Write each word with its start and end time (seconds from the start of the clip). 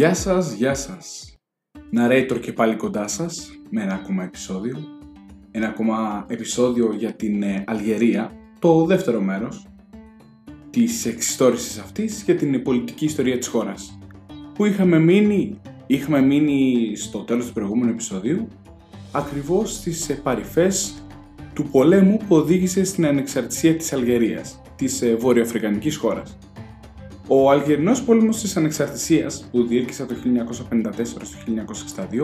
Γεια 0.00 0.14
σας, 0.14 0.52
γεια 0.52 0.74
σας. 0.74 1.34
Narrator 1.96 2.38
και 2.40 2.52
πάλι 2.52 2.76
κοντά 2.76 3.08
σας 3.08 3.50
με 3.70 3.82
ένα 3.82 3.94
ακόμα 3.94 4.24
επεισόδιο. 4.24 4.78
Ένα 5.50 5.68
ακόμα 5.68 6.26
επεισόδιο 6.28 6.92
για 6.94 7.12
την 7.12 7.42
ε, 7.42 7.64
Αλγερία, 7.66 8.32
το 8.58 8.84
δεύτερο 8.84 9.20
μέρος 9.20 9.66
της 10.70 11.06
εξιστόρησης 11.06 11.78
αυτής 11.78 12.22
για 12.22 12.36
την 12.36 12.62
πολιτική 12.62 13.04
ιστορία 13.04 13.38
της 13.38 13.46
χώρας. 13.46 13.98
Που 14.54 14.64
είχαμε 14.64 14.98
μείνει, 14.98 15.60
είχαμε 15.86 16.20
μείνει 16.20 16.92
στο 16.96 17.18
τέλος 17.18 17.46
του 17.46 17.52
προηγούμενου 17.52 17.90
επεισοδίου 17.90 18.48
ακριβώς 19.12 19.72
στις 19.72 20.08
ε, 20.08 20.14
παρυφές 20.14 21.04
του 21.54 21.62
πολέμου 21.70 22.16
που 22.16 22.36
οδήγησε 22.36 22.84
στην 22.84 23.06
ανεξαρτησία 23.06 23.76
της 23.76 23.92
Αλγερίας, 23.92 24.60
της 24.76 25.02
ε, 25.02 25.14
βορειοαφρικανικής 25.14 25.96
χώρας. 25.96 26.38
Ο 27.32 27.50
Αλγερινός 27.50 28.02
πόλεμος 28.02 28.40
της 28.40 28.56
ανεξαρτησίας 28.56 29.48
που 29.50 29.66
διήρκησε 29.66 30.02
από 30.02 30.14
το 30.14 30.20
1954 30.20 31.04
στο 31.04 31.38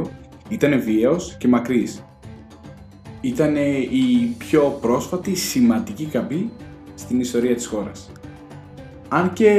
1962 0.02 0.10
ήταν 0.48 0.82
βίαιος 0.82 1.36
και 1.38 1.48
μακρύς. 1.48 2.04
Ήταν 3.20 3.56
η 3.90 4.34
πιο 4.38 4.78
πρόσφατη 4.80 5.34
σημαντική 5.34 6.04
καμπή 6.04 6.50
στην 6.94 7.20
ιστορία 7.20 7.54
της 7.54 7.66
χώρας. 7.66 8.12
Αν 9.08 9.32
και 9.32 9.50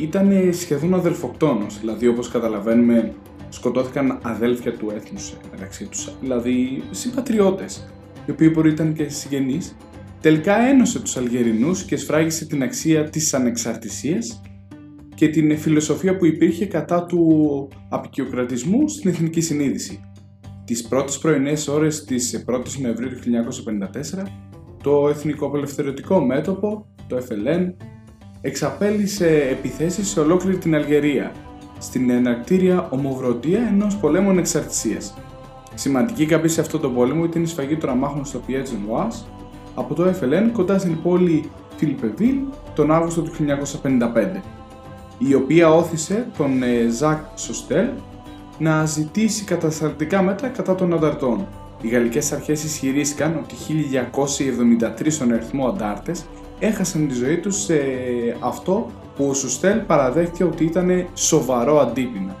ήταν 0.00 0.32
σχεδόν 0.52 0.94
αδελφοκτόνος, 0.94 1.80
δηλαδή 1.80 2.06
όπως 2.06 2.28
καταλαβαίνουμε 2.28 3.14
σκοτώθηκαν 3.48 4.18
αδέλφια 4.22 4.72
του 4.72 4.92
έθνους 4.94 5.32
μεταξύ 5.50 5.84
τους, 5.84 6.12
δηλαδή 6.20 6.82
συμπατριώτες, 6.90 7.88
οι 8.26 8.30
οποίοι 8.30 8.50
μπορεί 8.52 8.70
ήταν 8.70 8.92
και 8.92 9.08
συγγενείς, 9.08 9.76
τελικά 10.20 10.56
ένωσε 10.56 11.00
τους 11.00 11.16
Αλγερινούς 11.16 11.82
και 11.82 11.96
σφράγισε 11.96 12.44
την 12.44 12.62
αξία 12.62 13.10
της 13.10 13.34
ανεξαρτησίας 13.34 14.40
και 15.20 15.28
την 15.28 15.58
φιλοσοφία 15.58 16.16
που 16.16 16.26
υπήρχε 16.26 16.66
κατά 16.66 17.04
του 17.04 17.68
απεικιοκρατισμού 17.88 18.88
στην 18.88 19.10
εθνική 19.10 19.40
συνείδηση. 19.40 20.00
Τις 20.64 20.88
πρώτες 20.88 21.18
πρωινές 21.18 21.68
ώρες 21.68 22.04
της 22.04 22.44
1ης 22.46 22.80
Νοεμβρίου 22.80 23.08
του 23.08 23.20
1954, 24.22 24.26
το 24.82 25.08
Εθνικό 25.08 25.46
Απελευθερωτικό 25.46 26.20
Μέτωπο, 26.20 26.86
το 27.06 27.16
FLN, 27.16 27.72
εξαπέλυσε 28.40 29.48
επιθέσεις 29.50 30.08
σε 30.08 30.20
ολόκληρη 30.20 30.58
την 30.58 30.74
Αλγερία, 30.74 31.32
στην 31.78 32.10
εναρκτήρια 32.10 32.88
ομοβροντία 32.90 33.60
ενός 33.72 33.96
πολέμου 33.96 34.38
εξαρτησίας. 34.38 35.14
Σημαντική 35.74 36.26
καμπή 36.26 36.48
σε 36.48 36.60
αυτό 36.60 36.78
το 36.78 36.90
πόλεμο 36.90 37.24
ήταν 37.24 37.42
η 37.42 37.46
σφαγή 37.46 37.76
των 37.76 37.90
αμάχων 37.90 38.24
στο 38.24 38.38
Πιέτζ 38.38 38.70
Νουάς 38.86 39.26
από 39.74 39.94
το 39.94 40.14
FLN 40.20 40.50
κοντά 40.52 40.78
στην 40.78 41.02
πόλη 41.02 41.50
Φιλιππεβίλ 41.76 42.36
τον 42.74 42.92
Αύγουστο 42.92 43.22
του 43.22 43.32
1955 43.82 44.59
η 45.28 45.34
οποία 45.34 45.70
όθησε 45.74 46.26
τον 46.36 46.62
Ζακ 46.90 47.18
ε, 47.18 47.38
Σοστέλ 47.38 47.88
να 48.58 48.86
ζητήσει 48.86 49.44
κατασταλτικά 49.44 50.22
μέτρα 50.22 50.48
κατά 50.48 50.74
των 50.74 50.94
ανταρτών. 50.94 51.46
Οι 51.82 51.88
γαλλικές 51.88 52.32
αρχές 52.32 52.64
ισχυρίστηκαν 52.64 53.36
ότι 53.44 53.54
1273 55.00 55.06
στον 55.06 55.32
αριθμό 55.32 55.66
αντάρτες 55.68 56.24
έχασαν 56.58 57.08
τη 57.08 57.14
ζωή 57.14 57.38
τους 57.38 57.62
σε 57.62 57.78
αυτό 58.40 58.90
που 59.16 59.24
ο 59.28 59.34
Σοστέλ 59.34 59.78
παραδέχτηκε 59.78 60.44
ότι 60.44 60.64
ήταν 60.64 61.08
σοβαρό 61.14 61.80
αντίπεινα. 61.80 62.36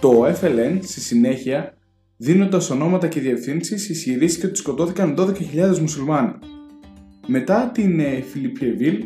Το 0.00 0.26
FLN 0.26 0.78
στη 0.82 1.00
συνέχεια, 1.00 1.74
δίνοντας 2.16 2.70
ονόματα 2.70 3.08
και 3.08 3.20
διευθύνσεις, 3.20 3.88
ισχυρίστηκε 3.88 4.46
ότι 4.46 4.56
σκοτώθηκαν 4.56 5.14
12.000 5.18 5.78
μουσουλμάνοι. 5.78 6.32
Μετά 7.26 7.70
την 7.74 8.00
ε, 8.00 8.24
Φιλιππιεβίλ, 8.30 9.04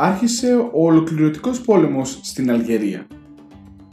άρχισε 0.00 0.54
ο 0.56 0.84
ολοκληρωτικός 0.86 1.60
πόλεμος 1.60 2.20
στην 2.22 2.50
Αλγερία. 2.50 3.06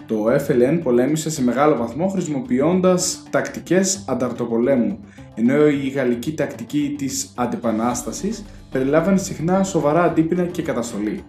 Το 0.07 0.25
FLN 0.25 0.79
πολέμησε 0.83 1.29
σε 1.29 1.43
μεγάλο 1.43 1.75
βαθμό 1.75 2.07
χρησιμοποιώντας 2.07 3.23
τακτικές 3.29 4.05
ανταρτοπολέμου, 4.07 4.99
ενώ 5.35 5.67
η 5.67 5.87
γαλλική 5.87 6.33
τακτική 6.33 6.95
της 6.97 7.31
αντιπανάστασης 7.35 8.45
περιλάμβανε 8.71 9.17
συχνά 9.17 9.63
σοβαρά 9.63 10.03
αντίπεινα 10.03 10.43
και 10.43 10.61
καταστολή. 10.61 11.23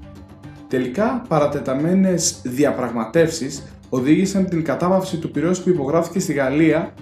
Τελικά, 0.69 1.23
παρατεταμένες 1.29 2.41
διαπραγματεύσεις 2.45 3.63
οδήγησαν 3.89 4.49
την 4.49 4.65
κατάβαυση 4.65 5.17
του 5.19 5.31
πυρός 5.31 5.63
που 5.63 5.69
υπογράφηκε 5.69 6.19
στη 6.19 6.33
Γαλλία 6.33 6.95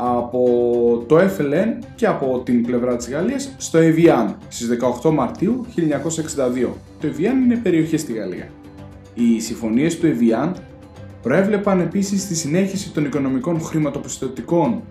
από 0.00 1.04
το 1.06 1.18
FLN 1.18 1.84
και 1.94 2.06
από 2.06 2.42
την 2.44 2.66
πλευρά 2.66 2.96
της 2.96 3.10
Γαλλίας 3.10 3.54
στο 3.56 3.78
Evian 3.78 4.34
στις 4.48 4.68
18 5.02 5.10
Μαρτίου 5.10 5.66
1962. 5.76 6.68
Το 7.00 7.08
Evian 7.08 7.44
είναι 7.44 7.56
περιοχή 7.56 7.96
στη 7.96 8.12
Γαλλία. 8.12 8.48
Οι 9.14 9.40
συμφωνίες 9.40 9.98
του 9.98 10.06
Evian 10.06 10.52
προέβλεπαν 11.22 11.80
επίσης 11.80 12.26
τη 12.26 12.34
συνέχιση 12.34 12.92
των 12.92 13.04
οικονομικών 13.04 13.60
χρηματοπιστωτικών, 13.60 14.82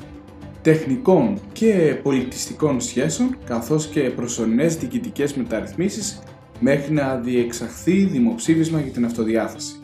τεχνικών 0.61 1.39
και 1.51 1.99
πολιτιστικών 2.03 2.81
σχέσεων 2.81 3.37
καθώς 3.45 3.87
και 3.87 3.99
προσωρινές 3.99 4.75
διοικητικές 4.77 5.33
μεταρρυθμίσεις 5.33 6.21
μέχρι 6.59 6.93
να 6.93 7.15
διεξαχθεί 7.15 8.03
δημοψήφισμα 8.05 8.79
για 8.79 8.91
την 8.91 9.05
αυτοδιάθεση. 9.05 9.75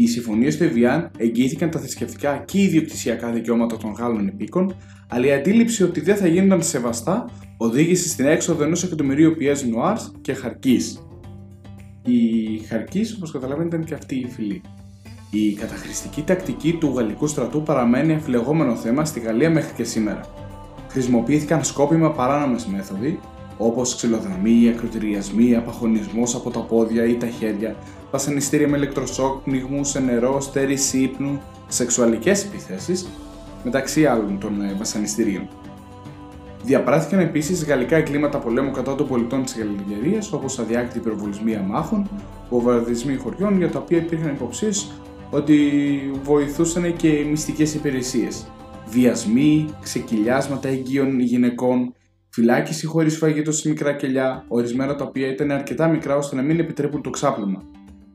Οι 0.00 0.06
συμφωνίες 0.06 0.56
του 0.56 0.64
Εβιάν 0.64 1.10
εγγύηθηκαν 1.16 1.70
τα 1.70 1.78
θρησκευτικά 1.78 2.42
και 2.46 2.62
ιδιοκτησιακά 2.62 3.30
δικαιώματα 3.30 3.76
των 3.76 3.92
Γάλλων 3.92 4.28
επίκων, 4.28 4.76
αλλά 5.08 5.26
η 5.26 5.32
αντίληψη 5.32 5.82
ότι 5.82 6.00
δεν 6.00 6.16
θα 6.16 6.26
γίνονταν 6.26 6.62
σεβαστά 6.62 7.30
οδήγησε 7.56 8.08
στην 8.08 8.26
έξοδο 8.26 8.64
ενός 8.64 8.82
εκατομμυρίου 8.82 9.34
πιέζ 9.38 9.62
Νουάρ 9.62 9.96
και 10.20 10.32
Χαρκής. 10.32 11.06
Η 12.04 12.58
Χαρκής, 12.58 13.14
όπως 13.14 13.30
καταλαβαίνετε, 13.30 13.76
ήταν 13.76 13.88
και 13.88 13.94
αυτή 13.94 14.14
η 14.14 14.26
φυλή. 14.28 14.62
Η 15.30 15.52
καταχρηστική 15.52 16.22
τακτική 16.22 16.72
του 16.72 16.92
γαλλικού 16.96 17.26
στρατού 17.26 17.62
παραμένει 17.62 18.14
αφιλεγόμενο 18.14 18.74
θέμα 18.74 19.04
στη 19.04 19.20
Γαλλία 19.20 19.50
μέχρι 19.50 19.74
και 19.74 19.84
σήμερα. 19.84 20.20
Χρησιμοποιήθηκαν 20.88 21.64
σκόπιμα 21.64 22.12
παράνομες 22.12 22.66
μέθοδοι, 22.66 23.20
όπως 23.56 23.96
ξυλοδραμοί, 23.96 24.68
ακροτηριασμοί, 24.68 25.56
απαχωνισμό 25.56 26.22
από 26.34 26.50
τα 26.50 26.60
πόδια 26.60 27.04
ή 27.04 27.14
τα 27.14 27.26
χέρια, 27.26 27.76
βασανιστήρια 28.10 28.68
με 28.68 28.76
ηλεκτροσόκ, 28.76 29.42
πνιγμούς 29.42 29.88
σε 29.88 30.00
νερό, 30.00 30.40
στέρηση 30.40 30.98
ύπνου, 30.98 31.40
σεξουαλικές 31.68 32.44
επιθέσεις, 32.44 33.08
μεταξύ 33.64 34.06
άλλων 34.06 34.38
των 34.40 34.62
ε, 34.62 34.74
βασανιστήριων. 34.78 35.48
Διαπράχθηκαν 36.64 37.20
επίσης 37.20 37.64
γαλλικά 37.64 37.96
εγκλήματα 37.96 38.38
πολέμου 38.38 38.70
κατά 38.70 38.94
των 38.94 39.08
πολιτών 39.08 39.44
της 39.44 39.56
Γαλλικερίας, 39.58 40.32
όπως 40.32 40.58
αδιάκριτη 40.58 40.98
πυροβολισμοί 40.98 41.56
αμάχων, 41.56 42.08
βομβαρδισμοί 42.50 43.16
χωριών, 43.16 43.56
για 43.56 43.70
τα 43.70 43.78
οποία 43.78 43.98
υπήρχαν 43.98 44.28
υποψίες 44.28 44.90
ότι 45.30 45.70
βοηθούσαν 46.22 46.96
και 46.96 47.24
μυστικές 47.30 47.74
υπηρεσίες. 47.74 48.46
Βιασμοί, 48.88 49.68
ξεκυλιάσματα 49.82 50.68
εγγύων 50.68 51.20
γυναικών, 51.20 51.94
φυλάκιση 52.28 52.86
χωρίς 52.86 53.16
φαγητό 53.16 53.52
σε 53.52 53.68
μικρά 53.68 53.92
κελιά, 53.92 54.44
ορισμένα 54.48 54.94
τα 54.94 55.04
οποία 55.04 55.28
ήταν 55.28 55.50
αρκετά 55.50 55.88
μικρά 55.88 56.16
ώστε 56.16 56.36
να 56.36 56.42
μην 56.42 56.58
επιτρέπουν 56.58 57.02
το 57.02 57.10
ξάπλωμα 57.10 57.62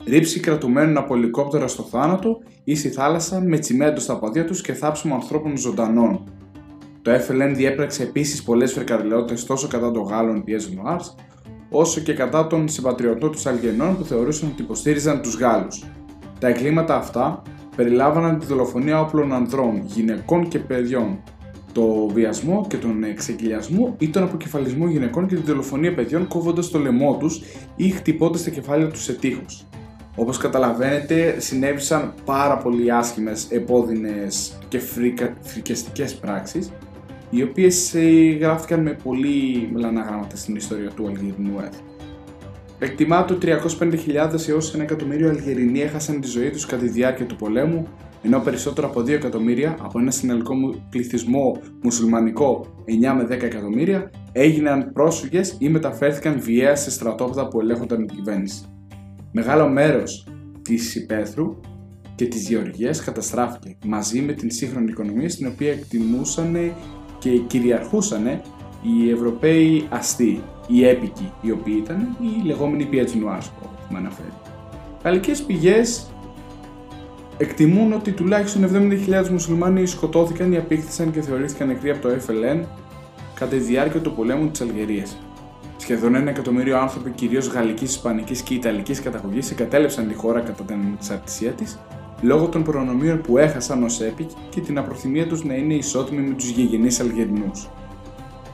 ρήψη 0.05 0.39
κρατουμένων 0.39 0.97
από 0.97 1.15
ελικόπτερα 1.15 1.67
στο 1.67 1.83
θάνατο 1.83 2.41
ή 2.63 2.75
στη 2.75 2.89
θάλασσα 2.89 3.41
με 3.41 3.57
τσιμέντο 3.57 3.99
στα 3.99 4.19
πόδια 4.19 4.45
τους 4.45 4.61
και 4.61 4.73
θάψιμο 4.73 5.13
ανθρώπων 5.13 5.57
ζωντανών. 5.57 6.23
Το 7.01 7.11
FLN 7.11 7.51
διέπραξε 7.55 8.03
επίσης 8.03 8.43
πολλές 8.43 8.73
φρικαριλαιότητες 8.73 9.45
τόσο 9.45 9.67
κατά 9.67 9.91
των 9.91 10.03
Γάλλων 10.03 10.43
πιέζ 10.43 10.65
Noirs, 10.65 11.15
όσο 11.69 12.01
και 12.01 12.13
κατά 12.13 12.47
των 12.47 12.67
συμπατριωτών 12.67 13.31
τους 13.31 13.45
Αλγενών 13.45 13.97
που 13.97 14.03
θεωρούσαν 14.03 14.49
ότι 14.53 14.61
υποστήριζαν 14.61 15.21
τους 15.21 15.35
Γάλλους. 15.35 15.83
Τα 16.39 16.47
εγκλήματα 16.47 16.95
αυτά 16.95 17.41
περιλάμβαναν 17.75 18.39
τη 18.39 18.45
δολοφονία 18.45 19.01
όπλων 19.01 19.33
ανδρών, 19.33 19.81
γυναικών 19.85 20.47
και 20.47 20.59
παιδιών, 20.59 21.23
το 21.71 22.07
βιασμό 22.13 22.65
και 22.69 22.77
τον 22.77 23.03
εξεγγυλιασμό 23.03 23.95
ή 23.99 24.09
τον 24.09 24.23
αποκεφαλισμό 24.23 24.87
γυναικών 24.87 25.27
και 25.27 25.35
τη 25.35 25.41
δολοφονία 25.41 25.93
παιδιών 25.93 26.27
κόβοντας 26.27 26.69
το 26.69 26.79
λαιμό 26.79 27.17
τους 27.19 27.41
ή 27.75 27.89
χτυπώντας 27.89 28.43
τα 28.43 28.49
κεφάλια 28.49 28.87
τους 28.87 29.03
σε 29.03 29.13
τείχους. 29.13 29.65
Όπως 30.15 30.37
καταλαβαίνετε 30.37 31.39
συνέβησαν 31.39 32.13
πάρα 32.25 32.57
πολύ 32.57 32.91
άσχημες, 32.91 33.47
επώδυνες 33.49 34.57
και 34.67 34.79
φρικα... 34.79 35.33
φρικιαστικές 35.41 36.15
πράξεις 36.15 36.71
οι 37.29 37.43
οποίες 37.43 37.93
ε, 37.93 38.37
γράφτηκαν 38.39 38.81
με 38.81 38.97
πολύ 39.03 39.69
μελανά 39.73 40.01
γράμματα 40.01 40.35
στην 40.35 40.55
ιστορία 40.55 40.89
του 40.89 41.07
Αλγερινού 41.07 41.59
έθνου. 41.59 41.87
Εκτιμάται 42.79 43.33
ότι 43.33 43.47
305.000 43.79 44.47
έως 44.49 44.75
1 44.77 44.79
εκατομμύριο 44.79 45.29
Αλγερινοί 45.29 45.81
έχασαν 45.81 46.21
τη 46.21 46.27
ζωή 46.27 46.49
τους 46.49 46.65
κατά 46.65 46.81
τη 46.81 46.89
διάρκεια 46.89 47.25
του 47.25 47.35
πολέμου, 47.35 47.87
ενώ 48.21 48.39
περισσότερο 48.39 48.87
από 48.87 48.99
2 48.99 49.09
εκατομμύρια 49.09 49.77
από 49.81 49.99
ένα 49.99 50.11
συνολικό 50.11 50.53
πληθυσμό 50.89 51.57
μουσουλμανικό 51.81 52.65
9 52.85 53.13
με 53.17 53.23
10 53.23 53.29
εκατομμύρια 53.29 54.11
έγιναν 54.31 54.91
πρόσφυγες 54.93 55.55
ή 55.59 55.69
μεταφέρθηκαν 55.69 56.39
βιαία 56.41 56.75
σε 56.75 56.91
στρατόπεδα 56.91 57.47
που 57.47 57.59
ελέγχονταν 57.59 58.01
η 58.01 58.05
κυβέρνηση. 58.05 58.72
Μεγάλο 59.35 59.67
μέρος 59.67 60.27
της 60.61 60.95
υπαίθρου 60.95 61.59
και 62.15 62.25
της 62.25 62.49
γεωργίας 62.49 63.03
καταστράφηκε 63.03 63.77
μαζί 63.85 64.21
με 64.21 64.33
την 64.33 64.51
σύγχρονη 64.51 64.91
οικονομία 64.91 65.29
στην 65.29 65.47
οποία 65.47 65.71
εκτιμούσαν 65.71 66.73
και 67.19 67.37
κυριαρχούσαν 67.37 68.25
οι 68.81 69.09
Ευρωπαίοι 69.09 69.87
αστεί, 69.89 70.41
οι 70.67 70.85
έπικοι, 70.85 71.31
οι 71.41 71.51
οποίοι 71.51 71.81
ήταν 71.83 72.17
οι 72.21 72.45
λεγόμενοι 72.45 72.85
πιέτσι 72.85 73.17
νουάρς 73.17 73.49
που 73.49 73.69
έχουμε 73.83 73.99
αναφέρει. 73.99 74.33
Γαλλικές 75.03 75.41
πηγές 75.41 76.07
εκτιμούν 77.37 77.93
ότι 77.93 78.11
τουλάχιστον 78.11 78.91
70.000 79.07 79.27
μουσουλμάνοι 79.27 79.85
σκοτώθηκαν 79.85 80.51
ή 80.51 80.57
απήχθησαν 80.57 81.11
και 81.11 81.21
θεωρήθηκαν 81.21 81.67
νεκροί 81.67 81.89
από 81.89 82.01
το 82.01 82.09
FLN 82.09 82.65
κατά 83.35 83.55
τη 83.55 83.57
διάρκεια 83.57 83.99
του 83.99 84.13
πολέμου 84.13 84.49
της 84.49 84.61
Αλγερίας. 84.61 85.17
Σχεδόν 85.77 86.15
ένα 86.15 86.29
εκατομμύριο 86.29 86.77
άνθρωποι, 86.77 87.09
κυρίως 87.09 87.47
γαλλικής, 87.47 87.89
ισπανικής 87.89 88.41
και 88.41 88.53
ιταλικής 88.53 89.01
καταγωγής, 89.01 89.51
εγκατέλειψαν 89.51 90.07
τη 90.07 90.13
χώρα 90.13 90.39
κατά 90.39 90.63
την 90.63 90.75
ανεξαρτησία 90.75 91.51
της 91.51 91.79
λόγω 92.21 92.47
των 92.47 92.63
προνομίων 92.63 93.21
που 93.21 93.37
έχασαν 93.37 93.83
ως 93.83 94.01
έπικ 94.01 94.29
και 94.49 94.61
την 94.61 94.77
απροθυμία 94.77 95.27
τους 95.27 95.43
να 95.43 95.53
είναι 95.53 95.73
ισότιμοι 95.73 96.21
με 96.21 96.33
τους 96.35 96.49
γηγενείς 96.49 96.99
Αλγερινούς. 96.99 97.69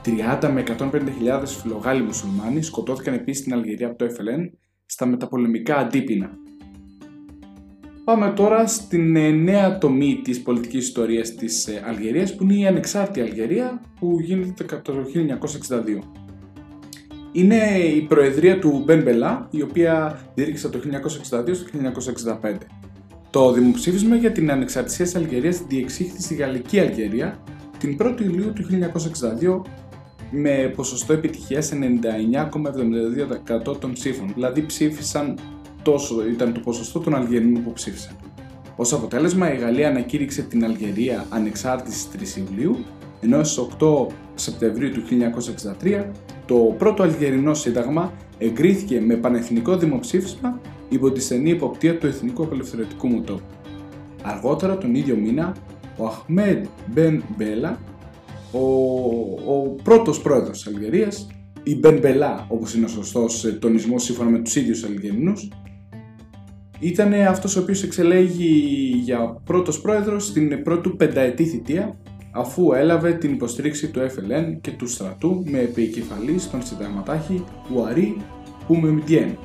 30 0.06 0.50
με 0.54 0.64
150.000 0.78 1.62
φιλογάλοι 1.62 2.04
μουσουλμάνοι 2.04 2.62
σκοτώθηκαν 2.62 3.14
επίσης 3.14 3.42
στην 3.42 3.54
Αλγερία 3.54 3.88
από 3.88 3.98
το 3.98 4.06
FLN 4.06 4.50
στα 4.86 5.06
μεταπολεμικά 5.06 5.78
αντίπεινα. 5.78 6.30
Πάμε 8.04 8.32
τώρα 8.36 8.68
στην 8.68 9.16
ε, 9.16 9.30
νέα 9.30 9.78
τομή 9.78 10.22
της 10.24 10.42
πολιτικής 10.42 10.88
ιστορίας 10.88 11.36
της 11.36 11.68
ε, 11.68 11.84
Αλγερίας 11.86 12.36
που 12.36 12.44
είναι 12.44 12.54
η 12.54 12.68
ανεξάρτητη 12.68 13.22
Αλγερία 13.22 13.82
που 14.00 14.20
γίνεται 14.20 14.64
κατά 14.64 14.82
το 14.82 14.94
1962. 15.70 16.29
Είναι 17.32 17.78
η 17.96 18.02
προεδρία 18.02 18.60
του 18.60 18.82
Μπεν 18.86 19.02
Μπελά 19.02 19.48
η 19.50 19.62
οποία 19.62 20.22
διήρκησε 20.36 20.70
το 20.70 20.80
1962 20.80 21.56
στο 21.56 21.66
1965. 22.42 22.56
Το 23.30 23.52
δημοψήφισμα 23.52 24.16
για 24.16 24.32
την 24.32 24.52
ανεξαρτησία 24.52 25.06
της 25.06 25.16
Αλγερίας 25.16 25.62
διεξήχθη 25.68 26.22
στη 26.22 26.36
Γαλλική 26.36 26.80
Αλγερία 26.80 27.40
την 27.78 27.98
1η 28.02 28.22
Ιουλίου 28.22 28.54
του 28.54 28.66
1962 29.48 29.62
με 30.32 30.74
ποσοστό 30.76 31.14
επιτυχίας 31.14 31.72
99,72% 33.70 33.80
των 33.80 33.94
ψήφων, 33.94 34.32
δηλαδή 34.34 34.66
ψήφισαν 34.66 35.40
τόσο 35.82 36.28
ήταν 36.28 36.54
το 36.54 36.60
ποσοστό 36.60 37.00
των 37.00 37.16
Αλγερινών 37.16 37.64
που 37.64 37.74
ψήφισαν. 37.74 38.16
Ω 38.76 38.96
αποτέλεσμα, 38.96 39.54
η 39.54 39.58
Γαλλία 39.58 39.90
ανακήρυξε 39.90 40.42
την 40.42 40.64
Αλγερία 40.64 41.26
ανεξάρτητη 41.30 41.96
στις 41.96 42.38
3 42.38 42.48
Ιουλίου, 42.48 42.86
ενώ 43.22 43.44
στις 43.44 43.68
8 43.80 44.08
Σεπτεμβρίου 44.36 44.92
του 44.92 45.02
1963 45.82 46.06
το 46.50 46.76
πρώτο 46.78 47.04
Αλγερινό 47.04 47.54
Σύνταγμα 47.54 48.14
εγκρίθηκε 48.38 49.02
με 49.02 49.16
πανεθνικό 49.16 49.78
δημοψήφισμα 49.78 50.60
υπό 50.90 51.12
τη 51.12 51.22
στενή 51.22 51.50
υποπτία 51.50 51.98
του 51.98 52.08
Εθνικού 52.08 52.44
Απελευθερωτικού 52.44 53.08
Μουτόπου. 53.08 53.42
Αργότερα 54.24 54.78
τον 54.78 54.96
ίδιο 54.96 55.16
μήνα, 55.16 55.56
ο 55.98 56.06
Αχμέντ 56.06 56.66
Μπεν 56.86 57.24
Μπέλα, 57.38 57.80
ο, 58.52 58.60
ο 59.54 59.76
πρώτος 59.84 60.22
πρόεδρος 60.22 60.64
της 60.64 60.76
Αλγερίας, 60.76 61.28
η 61.64 61.76
Μπεν 61.76 61.98
Μπελά, 61.98 62.46
όπως 62.50 62.76
είναι 62.76 62.86
ο 62.86 62.90
σωστός 62.90 63.46
ε, 63.46 63.52
τονισμός 63.52 64.04
σύμφωνα 64.04 64.30
με 64.30 64.40
τους 64.40 64.56
ίδιους 64.56 64.84
Αλγερινούς, 64.84 65.50
ήταν 66.80 67.14
αυτός 67.14 67.56
ο 67.56 67.62
οποίος 67.62 67.84
εξελέγει 67.84 68.92
για 69.04 69.42
πρώτος 69.44 69.82
πρόεδρος 69.82 70.26
στην 70.26 70.64
πρώτη 70.64 70.90
πενταετή 70.90 71.44
θητεία 71.44 71.98
αφού 72.32 72.74
έλαβε 72.74 73.14
την 73.14 73.34
υποστήριξη 73.34 73.88
του 73.90 74.00
FLN 74.00 74.58
και 74.62 74.72
του 74.72 74.88
στρατού 74.88 75.44
με 75.46 75.60
επικεφαλή 75.60 76.40
στον 76.40 76.66
συνταγματάρχη 76.66 77.44
Ουαρί 77.76 78.18
Πουμεμντιέν. 78.68 79.38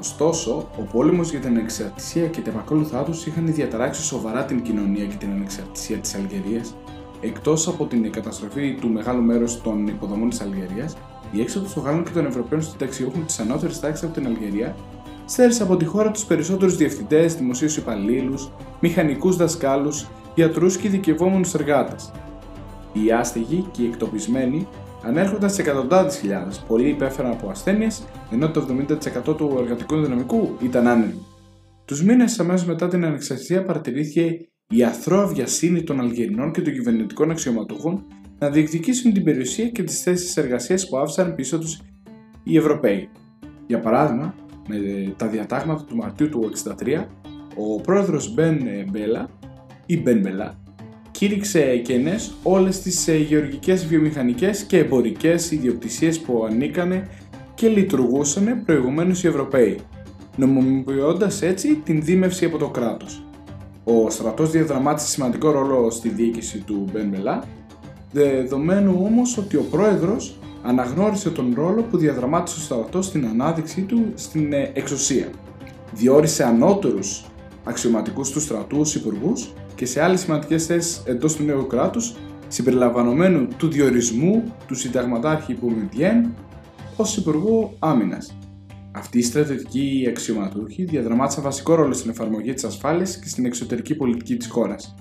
Ωστόσο, 0.00 0.68
ο 0.78 0.82
πόλεμος 0.92 1.30
για 1.30 1.40
την 1.40 1.48
ανεξαρτησία 1.48 2.26
και 2.26 2.40
τα 2.40 2.50
επακόλουθά 2.50 3.02
τους 3.02 3.26
είχαν 3.26 3.54
διαταράξει 3.54 4.02
σοβαρά 4.02 4.44
την 4.44 4.62
κοινωνία 4.62 5.04
και 5.04 5.16
την 5.18 5.30
ανεξαρτησία 5.30 5.96
της 5.96 6.14
Αλγερίας, 6.14 6.74
εκτός 7.20 7.68
από 7.68 7.84
την 7.86 8.12
καταστροφή 8.12 8.76
του 8.80 8.88
μεγάλου 8.88 9.22
μέρους 9.22 9.62
των 9.62 9.86
υποδομών 9.86 10.28
της 10.30 10.40
Αλγερίας, 10.40 10.96
η 11.32 11.40
έξοδο 11.40 11.66
των 11.74 11.82
Γάλλων 11.82 12.04
και 12.04 12.10
των 12.10 12.26
Ευρωπαίων 12.26 12.62
συνταξιούχων 12.62 13.26
τη 13.26 13.34
ανώτερη 13.40 13.78
τάξη 13.80 14.04
από 14.04 14.14
την 14.14 14.26
Αλγερία 14.26 14.76
στέρισε 15.24 15.62
από 15.62 15.76
τη 15.76 15.84
χώρα 15.84 16.10
τους 16.10 16.24
περισσότερους 16.24 16.76
διευθυντές, 16.76 17.34
δημοσίους 17.34 17.76
υπαλλήλους, 17.76 18.50
μηχανικούς 18.80 19.36
δασκάλους, 19.36 20.06
γιατρούς 20.34 20.76
και 20.76 20.86
ειδικευόμενους 20.86 21.54
εργάτες. 21.54 22.12
Οι 22.92 23.12
άστεγοι 23.12 23.68
και 23.70 23.82
οι 23.82 23.86
εκτοπισμένοι 23.86 24.66
ανέρχονταν 25.02 25.50
σε 25.50 25.60
εκατοντάδες 25.60 26.16
χιλιάδες, 26.16 26.64
πολλοί 26.68 26.88
υπέφεραν 26.88 27.32
από 27.32 27.48
ασθένειες, 27.48 28.04
ενώ 28.30 28.50
το 28.50 28.60
70% 28.60 29.36
του 29.36 29.56
εργατικού 29.58 30.00
δυναμικού 30.00 30.56
ήταν 30.62 30.86
άνεργοι. 30.86 31.26
Τους 31.84 32.02
μήνες 32.02 32.40
αμέσως 32.40 32.66
μετά 32.66 32.88
την 32.88 33.04
ανεξαρτησία 33.04 33.64
παρατηρήθηκε 33.64 34.48
η 34.68 34.84
αθρώα 34.84 35.26
βιασύνη 35.26 35.82
των 35.82 36.00
Αλγερινών 36.00 36.52
και 36.52 36.60
των 36.60 36.72
κυβερνητικών 36.72 37.30
αξιωματούχων 37.30 38.06
να 38.38 38.50
διεκδικήσουν 38.50 39.12
την 39.12 39.24
περιουσία 39.24 39.68
και 39.68 39.82
τις 39.82 40.02
θέσεις 40.02 40.36
εργασίας 40.36 40.88
που 40.88 40.96
άφησαν 40.96 41.34
πίσω 41.34 41.58
τους 41.58 41.80
οι 42.42 42.56
Ευρωπαίοι. 42.56 43.08
Για 43.66 43.80
παράδειγμα, 43.80 44.34
με 44.68 44.76
τα 45.16 45.26
διατάγματα 45.26 45.84
του 45.84 45.96
Μαρτίου 45.96 46.28
του 46.28 46.50
1963, 46.84 47.08
ο 47.56 47.80
πρόεδρος 47.80 48.34
Μπεν 48.34 48.58
Μπέλα 48.90 49.28
ή 49.86 50.00
Μπεν 50.00 50.20
Μπελά 50.20 50.58
κήρυξε 51.18 51.60
εκενές 51.60 52.34
όλες 52.42 52.80
τις 52.80 53.08
ε, 53.08 53.16
γεωργικές, 53.16 53.86
βιομηχανικές 53.86 54.62
και 54.62 54.78
εμπορικές 54.78 55.50
ιδιοκτησίες 55.50 56.20
που 56.20 56.44
ανήκανε 56.44 57.08
και 57.54 57.68
λειτουργούσαν 57.68 58.62
προηγουμένως 58.64 59.24
οι 59.24 59.26
Ευρωπαίοι, 59.26 59.78
νομιμοποιώντας 60.36 61.42
έτσι 61.42 61.74
την 61.74 62.02
δίμευση 62.02 62.44
από 62.44 62.58
το 62.58 62.68
κράτος. 62.68 63.24
Ο 63.84 64.10
στρατός 64.10 64.50
διαδραμάτισε 64.50 65.08
σημαντικό 65.08 65.50
ρόλο 65.50 65.90
στη 65.90 66.08
διοίκηση 66.08 66.58
του 66.58 66.88
Μπεν 66.92 67.08
Μπελά, 67.08 67.44
δεδομένου 68.12 69.02
όμως 69.04 69.38
ότι 69.38 69.56
ο 69.56 69.64
πρόεδρος 69.70 70.38
αναγνώρισε 70.62 71.30
τον 71.30 71.52
ρόλο 71.56 71.82
που 71.82 71.96
διαδραμάτισε 71.96 72.58
ο 72.58 72.62
στρατός 72.62 73.06
στην 73.06 73.26
ανάδειξή 73.26 73.80
του 73.80 74.12
στην 74.14 74.52
ε, 74.52 74.70
εξουσία. 74.74 75.28
Διόρισε 75.92 76.44
ανώτερους 76.44 77.24
αξιωματικούς 77.64 78.30
του 78.30 78.40
στρατούς 78.40 78.78
ως 78.78 78.94
υπουργούς 78.94 79.52
και 79.74 79.86
σε 79.86 80.02
άλλες 80.02 80.20
σημαντικές 80.20 80.66
θέσεις 80.66 81.02
εντός 81.06 81.36
του 81.36 81.44
νέου 81.44 81.66
κράτους, 81.66 82.14
συμπεριλαμβανομένου 82.48 83.48
του 83.56 83.68
διορισμού 83.68 84.54
του 84.66 84.74
συνταγματάρχη 84.74 85.54
Πουμιντιέν 85.54 86.34
ως 86.96 87.16
Υπουργού 87.16 87.76
Άμυνας. 87.78 88.36
Αυτοί 88.92 89.18
οι 89.18 89.22
στρατιωτικοί 89.22 90.06
αξιωματούχοι 90.08 90.84
διαδραμάτισαν 90.84 91.42
βασικό 91.42 91.74
ρόλο 91.74 91.92
στην 91.92 92.10
εφαρμογή 92.10 92.52
της 92.54 92.64
ασφάλειας 92.64 93.18
και 93.18 93.28
στην 93.28 93.44
εξωτερική 93.44 93.94
πολιτική 93.94 94.36
της 94.36 94.48
χώρας. 94.48 94.94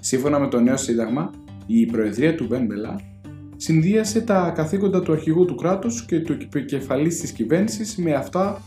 Σύμφωνα 0.00 0.38
με 0.38 0.48
το 0.48 0.60
νέο 0.60 0.76
σύνταγμα, 0.76 1.30
η 1.66 1.86
Προεδρία 1.86 2.34
του 2.34 2.46
Μπεν 2.46 2.66
Μπελά 2.66 3.00
συνδύασε 3.56 4.20
τα 4.20 4.52
καθήκοντα 4.56 5.02
του 5.02 5.12
αρχηγού 5.12 5.44
του 5.44 5.54
κράτους 5.54 6.04
και 6.04 6.20
του 6.20 6.32
επικεφαλής 6.32 7.20
της 7.20 7.32
κυβέρνησης 7.32 7.96
με 7.96 8.14
αυτά 8.14 8.62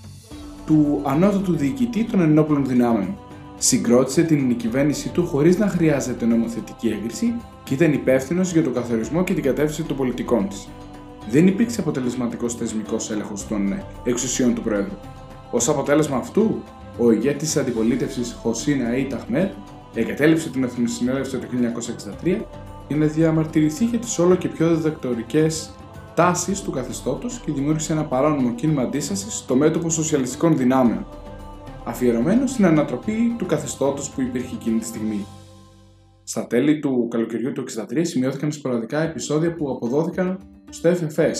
του 0.65 1.01
ανώτατου 1.05 1.55
διοικητή 1.55 2.03
των 2.03 2.21
ενόπλων 2.21 2.65
δυνάμεων. 2.65 3.17
Συγκρότησε 3.65 4.23
την 4.23 4.57
κυβέρνησή 4.57 5.09
του 5.09 5.25
χωρίς 5.25 5.57
να 5.57 5.67
χρειάζεται 5.67 6.25
νομοθετική 6.25 6.87
έγκριση 6.87 7.33
και 7.63 7.73
ήταν 7.73 7.93
υπεύθυνος 7.93 8.51
για 8.51 8.63
τον 8.63 8.73
καθορισμό 8.73 9.23
και 9.23 9.33
την 9.33 9.43
κατεύθυνση 9.43 9.83
των 9.83 9.97
πολιτικών 9.97 10.47
της. 10.47 10.69
Δεν 11.29 11.47
υπήρξε 11.47 11.81
αποτελεσματικός 11.81 12.55
θεσμικός 12.55 13.11
έλεγχος 13.11 13.47
των 13.47 13.83
εξουσιών 14.03 14.53
του 14.53 14.61
Πρόεδρου. 14.61 14.95
Ω 15.51 15.57
αποτέλεσμα 15.67 16.17
αυτού, 16.17 16.63
ο 16.97 17.11
ηγέτης 17.11 17.47
της 17.47 17.57
αντιπολίτευσης 17.57 18.37
Χωσίν 18.41 18.85
Αϊτ 18.85 19.13
Αχμέτ 19.13 19.53
εγκατέλειψε 19.93 20.49
την 20.49 20.63
Εθνοσυνέλευση 20.63 21.37
το 21.37 21.47
1963 22.23 22.41
για 22.87 22.97
να 22.97 23.05
διαμαρτυρηθεί 23.05 23.85
για 23.85 23.99
τις 23.99 24.19
όλο 24.19 24.35
και 24.35 24.47
πιο 24.47 24.75
διδακτορικές 24.75 25.73
τάσεις 26.15 26.61
του 26.61 26.71
καθεστώτος 26.71 27.41
και 27.45 27.51
δημιούργησε 27.51 27.93
ένα 27.93 28.03
παράνομο 28.03 28.53
κίνημα 28.53 28.81
αντίστασης 28.81 29.33
στο 29.33 29.55
μέτωπο 29.55 29.89
σοσιαλιστικών 29.89 30.57
δυνάμεων, 30.57 31.05
αφιερωμένο 31.85 32.47
στην 32.47 32.65
ανατροπή 32.65 33.35
του 33.37 33.45
καθεστώτος 33.45 34.09
που 34.09 34.21
υπήρχε 34.21 34.55
εκείνη 34.55 34.79
τη 34.79 34.85
στιγμή. 34.85 35.25
Στα 36.23 36.47
τέλη 36.47 36.79
του 36.79 37.07
καλοκαιριού 37.09 37.51
του 37.51 37.63
1963 37.93 37.99
σημειώθηκαν 38.01 38.51
σποραδικά 38.51 39.01
επεισόδια 39.01 39.53
που 39.53 39.71
αποδόθηκαν 39.71 40.39
στο 40.69 40.89
FFS. 40.89 41.35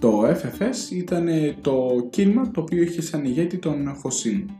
Το 0.00 0.28
FFS 0.28 0.92
ήταν 0.92 1.28
το 1.60 2.06
κίνημα 2.10 2.50
το 2.50 2.60
οποίο 2.60 2.82
είχε 2.82 3.02
σαν 3.02 3.24
ηγέτη 3.24 3.56
τον 3.58 3.94
Χωσίν. 3.94 4.50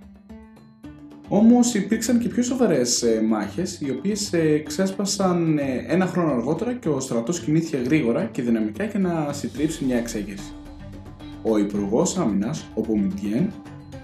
Όμως 1.29 1.75
υπήρξαν 1.75 2.19
και 2.19 2.29
πιο 2.29 2.43
σοβαρές 2.43 3.03
ε, 3.03 3.23
μάχες, 3.23 3.81
οι 3.81 3.91
οποίες 3.91 4.33
ε, 4.33 4.59
ξέσπασαν 4.59 5.59
ε, 5.59 5.85
ένα 5.87 6.07
χρόνο 6.07 6.33
αργότερα 6.33 6.73
και 6.75 6.89
ο 6.89 7.01
στρατός 7.01 7.41
κινήθηκε 7.41 7.77
γρήγορα 7.77 8.25
και 8.25 8.43
δυναμικά 8.43 8.85
για 8.85 9.01
να 9.01 9.33
συντρίψει 9.33 9.85
μια 9.85 9.97
εξέγερση. 9.97 10.53
Ο 11.43 11.59
Υπουργός 11.59 12.19
Άμυνας, 12.19 12.67
ο 12.75 12.81
Πομιτιέν, 12.81 13.53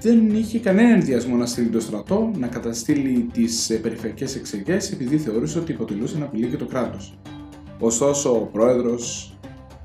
δεν 0.07 0.31
είχε 0.37 0.59
κανένα 0.59 0.95
ενδιασμό 0.95 1.37
να 1.37 1.47
στείλει 1.47 1.69
το 1.69 1.81
στρατό 1.81 2.31
να 2.39 2.47
καταστήλει 2.47 3.29
τις 3.33 3.79
περιφερειακές 3.83 4.37
εξεγέρσεις 4.37 4.93
επειδή 4.93 5.19
θεωρούσε 5.19 5.59
ότι 5.59 5.73
αποτελούσε 5.73 6.19
απειλή 6.23 6.47
και 6.47 6.57
το 6.57 6.65
κράτος. 6.65 7.19
Ωστόσο, 7.79 8.31
ο 8.31 8.49
πρόεδρος 8.53 9.35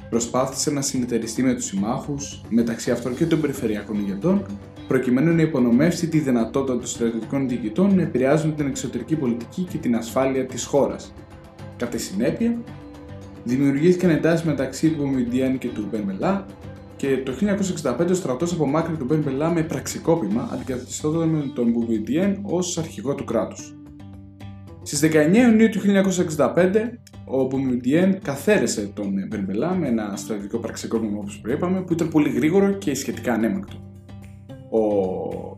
προσπάθησε 0.09 0.71
να 0.71 0.81
συνεταιριστεί 0.81 1.43
με 1.43 1.53
τους 1.53 1.65
συμμάχους, 1.65 2.41
μεταξύ 2.49 2.91
αυτών 2.91 3.15
και 3.15 3.25
των 3.25 3.41
περιφερειακών 3.41 3.99
ηγετών, 3.99 4.45
προκειμένου 4.87 5.35
να 5.35 5.41
υπονομεύσει 5.41 6.07
τη 6.07 6.19
δυνατότητα 6.19 6.77
των 6.77 6.85
στρατιωτικών 6.85 7.49
διοικητών 7.49 7.95
να 7.95 8.01
επηρεάζουν 8.01 8.55
την 8.55 8.65
εξωτερική 8.67 9.15
πολιτική 9.15 9.61
και 9.61 9.77
την 9.77 9.95
ασφάλεια 9.95 10.45
της 10.45 10.65
χώρας. 10.65 11.13
Κατά 11.77 11.97
συνέπεια, 11.97 12.57
δημιουργήθηκαν 13.43 14.09
εντάσεις 14.09 14.45
μεταξύ 14.45 14.89
του 14.89 15.09
Μιντιάν 15.09 15.57
και 15.57 15.67
του 15.67 15.87
Μπερμελά 15.91 16.45
και 17.01 17.17
το 17.17 17.34
1965 18.00 18.10
ο 18.10 18.13
στρατός 18.13 18.53
απομάκρυνε 18.53 18.98
τον 18.98 19.08
Μπεν 19.08 19.20
Μπελά 19.20 19.50
με 19.50 19.63
πραξικόπημα 19.63 20.50
αντικαθιστώντας 20.53 21.53
τον 21.53 21.72
Μπουμιντιέν 21.72 22.39
ως 22.41 22.77
αρχηγό 22.77 23.15
του 23.15 23.24
κράτους. 23.24 23.75
Στις 24.81 25.00
19 25.00 25.36
Ιουνίου 25.36 25.70
του 25.70 25.79
1965 25.79 27.00
ο 27.25 27.46
Μπουμιντιέν 27.46 28.20
καθαίρεσε 28.22 28.91
τον 28.93 29.13
Μπεν 29.27 29.43
Μπελά 29.43 29.75
με 29.75 29.88
ένα 29.88 30.13
στρατιωτικό 30.15 30.58
πραξικόπημα 30.58 31.17
όπως 31.17 31.39
προείπαμε 31.39 31.81
που 31.81 31.93
ήταν 31.93 32.10
πολύ 32.10 32.29
γρήγορο 32.29 32.72
και 32.72 32.96
σχετικά 32.96 33.34
ανέμακτο. 33.34 33.75
Ο 34.70 35.55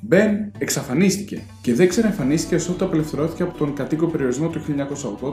Μπεν 0.00 0.52
εξαφανίστηκε 0.58 1.42
και 1.62 1.74
δεν 1.74 1.88
ξαναεμφανίστηκε 1.88 2.70
ότου 2.70 2.84
απελευθερώθηκε 2.84 3.42
από 3.42 3.58
τον 3.58 3.74
κατοίκο 3.74 4.06
περιορισμό 4.06 4.48
του 4.48 4.60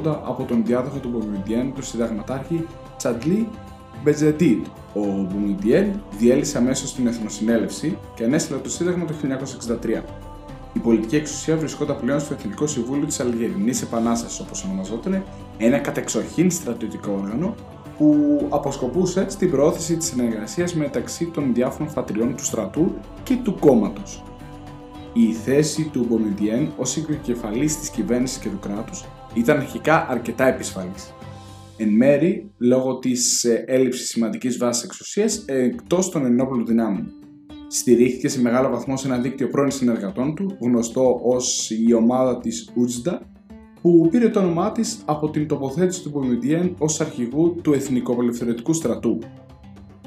1980 0.06 0.20
από 0.26 0.44
τον 0.44 0.66
διάδοχο 0.66 0.98
του 0.98 1.10
Μπουμιντιέν, 1.10 1.74
τον 1.74 1.84
συνταγματάρχη 1.84 2.66
Τσαντλή 2.98 3.48
Μπετζετίτ. 4.06 4.66
Ο 4.94 5.00
Μπουμιντιέν 5.00 6.02
διέλυσε 6.18 6.58
αμέσως 6.58 6.94
την 6.94 7.08
Εθνοσυνέλευση 7.08 7.98
και 8.16 8.24
ανέστηλε 8.24 8.60
το 8.60 8.70
Σύνταγμα 8.70 9.06
το 9.06 9.14
1963. 9.98 10.04
Η 10.74 10.80
πολιτική 10.80 11.16
εξουσία 11.16 11.58
βρισκόταν 11.58 11.98
πλέον 12.02 12.20
στο 12.20 12.34
Εθνικό 12.34 12.68
Συμβούλιο 12.68 13.06
της 13.06 13.20
Αλγερινή 13.20 13.80
Επανάστασης, 13.84 14.40
όπως 14.40 14.64
ονομαζόταν, 14.64 15.24
ένα 15.58 15.78
κατεξοχήν 15.78 16.52
στρατιωτικό 16.52 17.20
όργανο 17.22 17.56
που 17.98 18.40
αποσκοπούσε 18.50 19.26
στην 19.30 19.52
προώθηση 19.52 19.98
της 19.98 20.08
συνεργασίας 20.08 20.74
μεταξύ 20.74 21.26
των 21.26 21.54
διάφορων 21.54 21.92
φατριών 21.92 22.36
του 22.36 22.46
στρατού 22.46 22.94
και 23.24 23.36
του 23.44 23.60
κόμματος. 23.60 24.24
Η 25.14 25.32
θέση 25.32 25.90
του 25.94 26.06
Μπομιντιέν 26.10 26.72
ως 26.78 26.98
επικεφαλή 26.98 27.66
της 27.66 27.90
κυβέρνησης 27.90 28.38
και 28.38 28.50
του 28.50 28.60
κράτους 28.60 29.06
ήταν 29.34 29.58
αρχικά 29.58 30.06
αρκετά 30.10 30.48
επισφαλής 30.48 31.14
εν 31.78 31.90
μέρη 31.90 32.52
λόγω 32.58 33.00
της 33.00 33.44
ε, 33.44 33.64
έλλειψης 33.68 34.08
σημαντικής 34.08 34.58
βάσης 34.58 34.84
εξουσίας 34.84 35.44
εκτός 35.46 36.10
των 36.10 36.26
ενόπλων 36.26 36.66
δυνάμεων. 36.66 37.14
Στηρίχθηκε 37.68 38.28
σε 38.28 38.42
μεγάλο 38.42 38.70
βαθμό 38.70 38.98
σε 38.98 39.08
ένα 39.08 39.18
δίκτυο 39.18 39.48
πρώην 39.48 39.72
συνεργατών 39.72 40.36
του, 40.36 40.58
γνωστό 40.62 41.20
ως 41.24 41.70
η 41.70 41.94
ομάδα 41.94 42.40
της 42.40 42.70
Ούτζντα, 42.76 43.22
που 43.82 44.08
πήρε 44.12 44.30
το 44.30 44.40
όνομά 44.40 44.72
της 44.72 44.98
από 45.06 45.30
την 45.30 45.48
τοποθέτηση 45.48 46.04
του 46.04 46.10
Μπομιντιέν 46.10 46.76
ως 46.78 47.02
αρχηγού 47.02 47.56
του 47.62 47.74
Εθνικοπελευθερωτικού 47.74 48.74
Στρατού. 48.74 49.20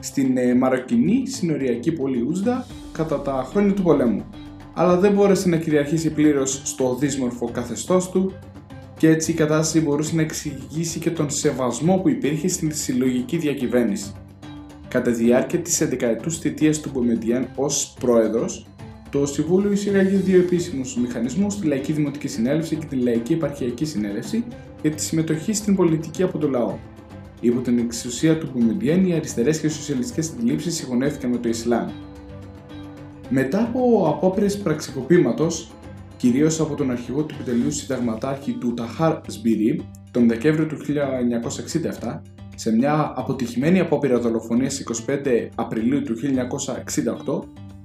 Στην 0.01 0.37
ε, 0.37 0.55
Μαροκινή 0.55 1.27
συνοριακή 1.27 1.93
πόλη 1.93 2.25
Ούτζντα 2.29 2.67
κατά 2.93 3.21
τα 3.21 3.47
χρόνια 3.51 3.75
του 3.75 3.83
πολέμου, 3.83 4.25
αλλά 4.75 4.97
δεν 4.97 5.13
μπόρεσε 5.13 5.49
να 5.49 5.57
κυριαρχήσει 5.57 6.11
πλήρως 6.13 6.61
στο 6.65 6.97
δύσμορφο 7.01 7.51
καθεστώς 7.53 8.11
του 8.11 8.33
και 8.99 9.09
έτσι 9.09 9.31
η 9.31 9.35
κατάσταση 9.35 9.81
μπορούσε 9.81 10.15
να 10.15 10.23
εξηγήσει 10.23 10.99
και 10.99 11.11
τον 11.11 11.31
σεβασμό 11.31 11.97
που 11.97 12.09
υπήρχε 12.09 12.49
στην 12.49 12.75
συλλογική 12.75 13.37
διακυβέρνηση. 13.37 14.13
Κατά 14.89 15.11
τη 15.11 15.25
διάρκεια 15.25 15.59
της 15.59 15.83
11η 15.83 16.31
θητείας 16.41 16.81
του 16.81 16.91
Μπομεντιάν 16.93 17.49
ως 17.57 17.95
πρόεδρος, 18.01 18.67
το 19.11 19.27
Συμβούλιο 19.27 19.73
εισήγαγε 19.73 20.17
δύο 20.17 20.39
επίσημους 20.39 20.97
μηχανισμούς, 20.97 21.59
τη 21.59 21.67
Λαϊκή 21.67 21.93
Δημοτική 21.93 22.29
Συνέλευση 22.29 22.77
και 22.77 22.87
τη 22.87 22.97
Λαϊκή 22.97 23.33
Επαρχιακή 23.33 23.85
Συνέλευση, 23.85 24.45
για 24.83 24.91
τη 24.91 25.03
συμμετοχή 25.03 25.53
στην 25.53 25.77
πολιτική 25.77 26.23
από 26.23 26.39
το 26.39 26.49
λαό. 26.49 26.77
Υπό 27.41 27.61
την 27.61 27.79
εξουσία 27.79 28.39
του 28.39 28.51
Μπομεντιάν, 28.55 29.07
οι 29.07 29.15
αριστερές 29.15 29.61
και 29.61 29.69
σοσιαλιστικές 29.69 30.31
αντιλήψεις 30.31 30.75
συγχωνεύτηκαν 30.75 31.31
με 31.31 31.37
το 31.37 31.49
Ισλάμ. 31.49 31.89
Μετά 33.29 33.63
από 33.63 34.09
απόπειρες 34.09 34.59
πραξικοπήματος, 34.59 35.71
κυρίως 36.19 36.61
από 36.61 36.75
τον 36.75 36.91
αρχηγό 36.91 37.23
του 37.23 37.35
επιτελείου 37.35 37.71
συνταγματάρχη 37.71 38.53
του 38.53 38.75
Ταχάρ 38.75 39.21
Σμπίρι 39.27 39.89
τον 40.11 40.29
Δεκέμβριο 40.29 40.67
του 40.67 40.77
1967 42.01 42.21
σε 42.55 42.77
μια 42.77 43.13
αποτυχημένη 43.17 43.81
απόπειρα 43.81 44.19
δολοφονίας 44.19 44.83
25 45.07 45.49
Απριλίου 45.55 46.03
του 46.03 46.15
1968 47.27 47.41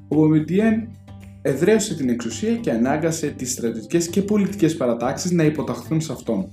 ο 0.08 0.16
Μπομιντιέν 0.16 0.88
εδραίωσε 1.42 1.96
την 1.96 2.10
εξουσία 2.10 2.56
και 2.56 2.72
ανάγκασε 2.72 3.28
τις 3.28 3.52
στρατιωτικές 3.52 4.08
και 4.08 4.22
πολιτικές 4.22 4.78
παρατάξεις 4.78 5.32
να 5.32 5.44
υποταχθούν 5.44 6.02
σε 6.02 6.12
αυτόν. 6.12 6.48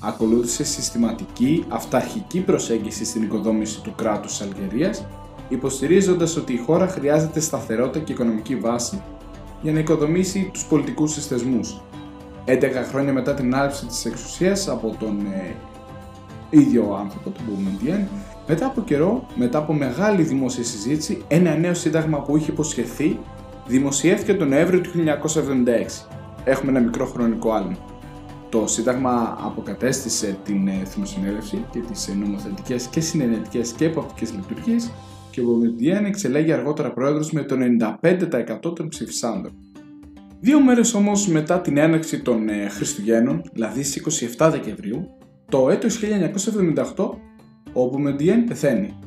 Ακολούθησε 0.00 0.64
συστηματική 0.64 1.64
αυταρχική 1.68 2.40
προσέγγιση 2.40 3.04
στην 3.04 3.22
οικοδόμηση 3.22 3.82
του 3.82 3.94
κράτους 3.96 4.38
της 4.38 4.46
Αλγερίας, 4.46 5.06
υποστηρίζοντας 5.48 6.36
ότι 6.36 6.52
η 6.52 6.56
χώρα 6.56 6.86
χρειάζεται 6.86 7.40
σταθερότητα 7.40 8.04
και 8.04 8.12
οικονομική 8.12 8.56
βάση 8.56 9.02
για 9.62 9.72
να 9.72 9.78
οικοδομήσει 9.78 10.50
τους 10.52 10.64
πολιτικούς 10.64 11.14
της 11.14 11.26
θεσμούς. 11.26 11.80
11 12.44 12.60
χρόνια 12.88 13.12
μετά 13.12 13.34
την 13.34 13.54
άλυψη 13.54 13.86
της 13.86 14.04
εξουσίας 14.04 14.68
από 14.68 14.96
τον 14.98 15.20
ε, 15.20 15.54
ίδιο 16.50 16.96
άνθρωπο, 17.00 17.30
τον 17.30 17.44
Μπουμεντιέν, 17.48 18.08
μετά 18.46 18.66
από 18.66 18.80
καιρό, 18.80 19.26
μετά 19.34 19.58
από 19.58 19.72
μεγάλη 19.72 20.22
δημόσια 20.22 20.64
συζήτηση, 20.64 21.22
ένα 21.28 21.56
νέο 21.56 21.74
σύνταγμα 21.74 22.18
που 22.18 22.36
είχε 22.36 22.50
υποσχεθεί 22.50 23.18
δημοσιεύθηκε 23.66 24.34
τον 24.34 24.48
Νοέμβριο 24.48 24.80
του 24.80 24.90
1976. 24.90 26.06
Έχουμε 26.44 26.70
ένα 26.70 26.80
μικρό 26.80 27.06
χρονικό 27.06 27.52
άλμα. 27.52 27.76
Το 28.48 28.66
Σύνταγμα 28.66 29.38
αποκατέστησε 29.40 30.38
την 30.44 30.68
Εθνοσυνέλευση 30.68 31.64
και 31.70 31.78
τις 31.78 32.14
νομοθετικές 32.14 32.86
και 32.86 33.00
συνενετικές 33.00 33.72
και 33.72 33.84
εποπτικές 33.84 34.32
λειτουργίες 34.32 34.90
και 35.32 35.40
ο 35.40 35.44
Μπομεντιέν 35.44 36.04
εξελέγει 36.04 36.52
αργότερα 36.52 36.92
πρόεδρος 36.92 37.32
με 37.32 37.42
το 37.42 37.56
95% 38.00 38.74
των 38.74 38.88
ψηφισάντων. 38.88 39.52
Δύο 40.40 40.60
μέρες 40.60 40.94
όμως 40.94 41.28
μετά 41.28 41.60
την 41.60 41.76
έναρξη 41.76 42.22
των 42.22 42.48
ε, 42.48 42.68
Χριστουγέννων, 42.68 43.42
δηλαδή 43.52 43.82
στις 43.82 44.34
27 44.38 44.48
Δεκεμβρίου, 44.50 45.08
το 45.48 45.70
έτος 45.70 46.00
1978, 46.96 47.10
ο 47.72 47.88
Μπομεντιέν 47.88 48.44
πεθαίνει 48.44 48.98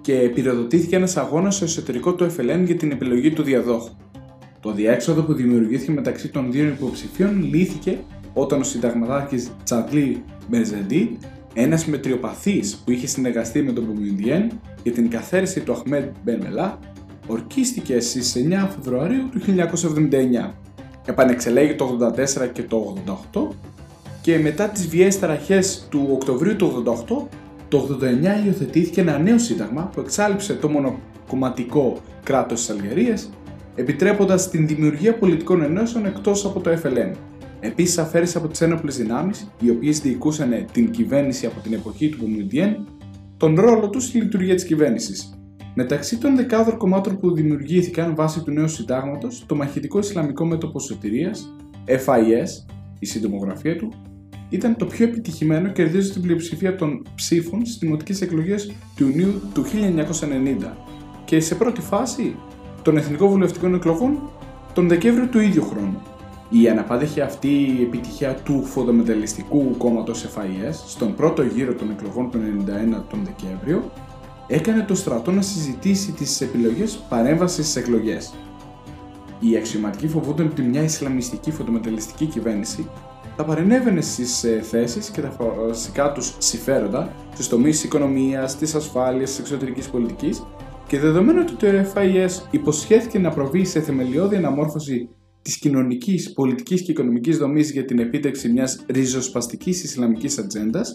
και 0.00 0.30
πυροδοτήθηκε 0.34 0.96
ένας 0.96 1.16
αγώνας 1.16 1.54
στο 1.54 1.64
εσωτερικό 1.64 2.14
του 2.14 2.24
FLN 2.36 2.62
για 2.64 2.76
την 2.76 2.90
επιλογή 2.90 3.30
του 3.32 3.42
διαδόχου. 3.42 3.90
Το 4.60 4.72
διέξοδο 4.72 5.22
που 5.22 5.32
δημιουργήθηκε 5.32 5.92
μεταξύ 5.92 6.28
των 6.28 6.52
δύο 6.52 6.64
υποψηφίων 6.64 7.42
λύθηκε 7.54 7.98
όταν 8.34 8.60
ο 8.60 8.64
συνταγματάρχης 8.64 9.50
Τσαντλή 9.64 10.24
Μπεζεντή 10.48 11.18
ένας 11.54 11.86
μετριοπαθής 11.86 12.82
που 12.84 12.90
είχε 12.90 13.06
συνεργαστεί 13.06 13.62
με 13.62 13.72
τον 13.72 13.84
Μπουμιντιέν 13.84 14.50
για 14.82 14.92
την 14.92 15.10
καθαίρεση 15.10 15.60
του 15.60 15.72
Αχμέντ 15.72 16.04
Μπεν 16.24 16.42
ορκίστηκε 17.26 18.00
στις 18.00 18.36
9 18.36 18.68
Φεβρουαρίου 18.74 19.28
του 19.30 19.40
1979. 20.46 20.54
Επανεξελέγει 21.06 21.74
το 21.74 21.98
84 22.42 22.48
και 22.52 22.62
το 22.62 22.96
88 23.32 23.40
και 24.20 24.38
μετά 24.38 24.68
τις 24.68 24.88
βιαίες 24.88 25.18
ταραχές 25.18 25.86
του 25.90 26.08
Οκτωβρίου 26.12 26.56
του 26.56 26.82
88 27.08 27.38
το 27.68 27.98
89 28.42 28.46
υιοθετήθηκε 28.46 29.00
ένα 29.00 29.18
νέο 29.18 29.38
σύνταγμα 29.38 29.90
που 29.94 30.00
εξάλληψε 30.00 30.54
το 30.54 30.68
μονοκομματικό 30.68 32.00
κράτος 32.24 32.60
της 32.60 32.70
Αλγερίας 32.70 33.30
επιτρέποντας 33.74 34.50
την 34.50 34.66
δημιουργία 34.66 35.14
πολιτικών 35.14 35.62
ενώσεων 35.62 36.06
εκτός 36.06 36.44
από 36.44 36.60
το 36.60 36.70
FLN. 36.82 37.12
Επίσης, 37.60 37.98
αφαίρεσε 37.98 38.38
από 38.38 38.48
τις 38.48 38.60
ένοπλες 38.60 38.96
δυνάμεις, 38.96 39.50
οι 39.60 39.70
οποίες 39.70 40.00
διοικούσαν 40.00 40.66
την 40.72 40.90
κυβέρνηση 40.90 41.46
από 41.46 41.60
την 41.60 41.72
εποχή 41.72 42.08
του 42.08 42.18
Μπουμουντιέν, 42.20 42.88
τον 43.36 43.60
ρόλο 43.60 43.90
τους 43.90 44.04
στη 44.04 44.18
λειτουργία 44.18 44.54
της 44.54 44.64
κυβέρνησης. 44.64 45.34
Μεταξύ 45.74 46.18
των 46.18 46.36
δεκάδων 46.36 46.76
κομμάτων 46.76 47.18
που 47.18 47.34
δημιουργήθηκαν 47.34 48.14
βάσει 48.14 48.42
του 48.42 48.50
νέου 48.50 48.68
συντάγματος, 48.68 49.44
το 49.46 49.54
μαχητικό 49.54 49.98
Ισλαμικό 49.98 50.44
Μέτωπο 50.44 50.80
Σωτηρίας, 50.80 51.56
FIS, 51.86 52.72
η 52.98 53.06
συντομογραφία 53.06 53.76
του, 53.76 53.92
ήταν 54.48 54.76
το 54.76 54.86
πιο 54.86 55.04
επιτυχημένο 55.04 55.72
κερδίζοντα 55.72 56.12
την 56.12 56.22
πλειοψηφία 56.22 56.76
των 56.76 57.06
ψήφων 57.14 57.66
στις 57.66 57.78
δημοτικές 57.78 58.20
εκλογές 58.20 58.72
του 58.96 59.08
Ιουνίου 59.08 59.40
του 59.54 59.64
1990 59.64 60.76
και 61.24 61.40
σε 61.40 61.54
πρώτη 61.54 61.80
φάση 61.80 62.34
των 62.82 62.96
εθνικών 62.96 63.28
βουλευτικών 63.28 63.74
εκλογών 63.74 64.30
τον 64.74 64.88
Δεκέμβριο 64.88 65.26
του 65.28 65.40
ίδιου 65.40 65.62
χρόνου. 65.62 66.02
Η 66.52 66.68
αναπάντεχη 66.68 67.20
αυτή 67.20 67.78
επιτυχία 67.82 68.34
του 68.34 68.64
φοντομεταλλιστικού 68.64 69.76
κόμματος 69.76 70.24
FIS 70.24 70.74
στον 70.86 71.14
πρώτο 71.14 71.42
γύρο 71.42 71.74
των 71.74 71.90
εκλογών 71.90 72.30
του 72.30 72.38
1991 72.98 73.02
τον 73.10 73.24
Δεκέμβριο 73.24 73.90
έκανε 74.46 74.82
το 74.82 74.94
στρατό 74.94 75.30
να 75.30 75.42
συζητήσει 75.42 76.12
τις 76.12 76.40
επιλογές 76.40 77.04
παρέμβασης 77.08 77.68
στις 77.68 77.82
εκλογές. 77.82 78.34
Οι 79.40 79.56
αξιωματικοί 79.56 80.08
φοβούνταν 80.08 80.46
ότι 80.46 80.62
μια 80.62 80.82
Ισλαμιστική 80.82 81.50
φωτομεταλλιστική 81.50 82.26
κυβέρνηση 82.26 82.88
θα 83.36 83.44
παρενέβαινε 83.44 84.00
στις 84.00 84.44
ε, 84.44 84.60
θέσεις 84.62 85.10
και 85.10 85.20
τα 85.20 85.36
βασικά 85.66 86.12
τους 86.12 86.34
συμφέροντα 86.38 87.12
στους 87.32 87.48
τομείς 87.48 87.74
της 87.74 87.84
οικονομίας, 87.84 88.56
της 88.56 88.74
ασφάλειας, 88.74 89.30
της 89.30 89.38
εξωτερικής 89.38 89.88
πολιτικής 89.88 90.42
και 90.86 90.98
δεδομένου 90.98 91.38
ότι 91.42 91.54
το 91.54 91.66
FIS 91.94 92.46
υποσχέθηκε 92.50 93.18
να 93.18 93.30
προβεί 93.30 93.64
σε 93.64 93.80
θεμελιώδη 93.80 94.36
αναμόρφωση 94.36 95.08
της 95.42 95.58
κοινωνικής, 95.58 96.32
πολιτικής 96.32 96.82
και 96.82 96.90
οικονομικής 96.90 97.38
δομής 97.38 97.70
για 97.70 97.84
την 97.84 97.98
επίτευξη 97.98 98.48
μιας 98.48 98.84
ριζοσπαστικής 98.88 99.84
Ισλαμικής 99.84 100.38
ατζέντας, 100.38 100.94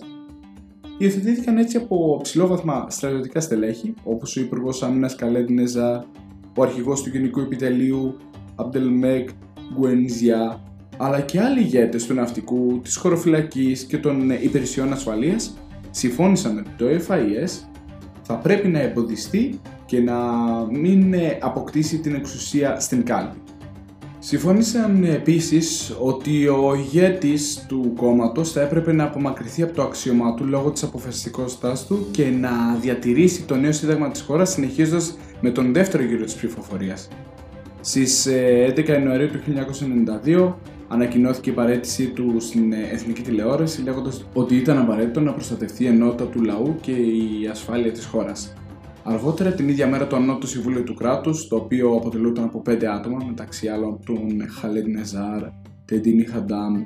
υιοθετήθηκαν 0.97 1.57
έτσι 1.57 1.77
από 1.77 2.19
ψηλόβαθμα 2.23 2.85
στρατιωτικά 2.89 3.39
στελέχη, 3.39 3.93
όπως 4.03 4.37
ο 4.37 4.41
Υπουργός 4.41 4.83
Άμυνας 4.83 5.15
Καλέντινεζα, 5.15 6.05
ο 6.55 6.63
αρχηγός 6.63 7.01
του 7.01 7.09
Γενικού 7.09 7.39
Επιτελείου 7.39 8.17
Αμπτελμέκ 8.55 9.29
Γκουενζιά, 9.73 10.63
αλλά 10.97 11.21
και 11.21 11.39
άλλοι 11.39 11.59
ηγέτες 11.59 12.05
του 12.05 12.13
ναυτικού, 12.13 12.79
της 12.83 12.95
χωροφυλακής 12.95 13.83
και 13.83 13.97
των 13.97 14.29
υπηρεσιών 14.29 14.91
ασφαλείας 14.91 15.57
συμφώνησαν 15.91 16.57
ότι 16.57 16.69
το 16.77 16.85
FIS 17.07 17.49
θα 18.21 18.35
πρέπει 18.35 18.67
να 18.67 18.79
εμποδιστεί 18.79 19.59
και 19.85 19.99
να 19.99 20.17
μην 20.71 21.13
ε, 21.13 21.37
αποκτήσει 21.41 21.99
την 21.99 22.15
εξουσία 22.15 22.79
στην 22.79 23.03
κάλπη. 23.03 23.37
Συμφώνησαν 24.27 25.03
επίσης 25.03 25.95
ότι 25.99 26.47
ο 26.47 26.75
ηγέτης 26.75 27.65
του 27.67 27.93
κόμματος 27.95 28.51
θα 28.51 28.61
έπρεπε 28.61 28.93
να 28.93 29.03
απομακρυνθεί 29.03 29.61
από 29.61 29.73
το 29.73 29.81
αξίωμά 29.81 30.33
του 30.33 30.45
λόγω 30.45 30.71
της 30.71 30.83
αποφασιστικότητάς 30.83 31.85
του 31.85 32.07
και 32.11 32.29
να 32.29 32.49
διατηρήσει 32.81 33.43
το 33.43 33.55
νέο 33.55 33.71
σύνταγμα 33.71 34.11
της 34.11 34.21
χώρας 34.21 34.49
συνεχίζοντας 34.49 35.17
με 35.41 35.49
τον 35.49 35.73
δεύτερο 35.73 36.03
γύρο 36.03 36.23
της 36.23 36.33
ψηφοφορίας. 36.33 37.07
Στις 37.81 38.27
11 38.67 38.87
Ιανουαρίου 38.87 39.29
του 39.29 39.39
1992 40.25 40.53
ανακοινώθηκε 40.87 41.49
η 41.49 41.53
παρέτησή 41.53 42.05
του 42.05 42.35
στην 42.39 42.73
εθνική 42.73 43.21
τηλεόραση 43.21 43.81
λέγοντας 43.81 44.25
ότι 44.33 44.55
ήταν 44.55 44.77
απαραίτητο 44.77 45.19
να 45.19 45.31
προστατευτεί 45.31 45.83
η 45.83 45.87
ενότητα 45.87 46.25
του 46.25 46.43
λαού 46.43 46.75
και 46.81 46.91
η 46.91 47.47
ασφάλεια 47.51 47.91
της 47.91 48.05
χώρας. 48.05 48.53
Αργότερα 49.07 49.51
την 49.51 49.69
ίδια 49.69 49.87
μέρα 49.87 50.07
το 50.07 50.15
Ανώτο 50.15 50.47
Συμβούλιο 50.47 50.83
του 50.83 50.93
Κράτους, 50.93 51.47
το 51.47 51.55
οποίο 51.55 51.95
αποτελούταν 51.95 52.43
από 52.43 52.61
πέντε 52.61 52.91
άτομα, 52.91 53.25
μεταξύ 53.27 53.67
άλλων 53.67 53.99
τον 54.05 54.49
Χαλέντ 54.49 54.87
Νεζάρ, 54.87 55.41
Τεντίνι 55.85 56.23
Χαντάμ, 56.23 56.83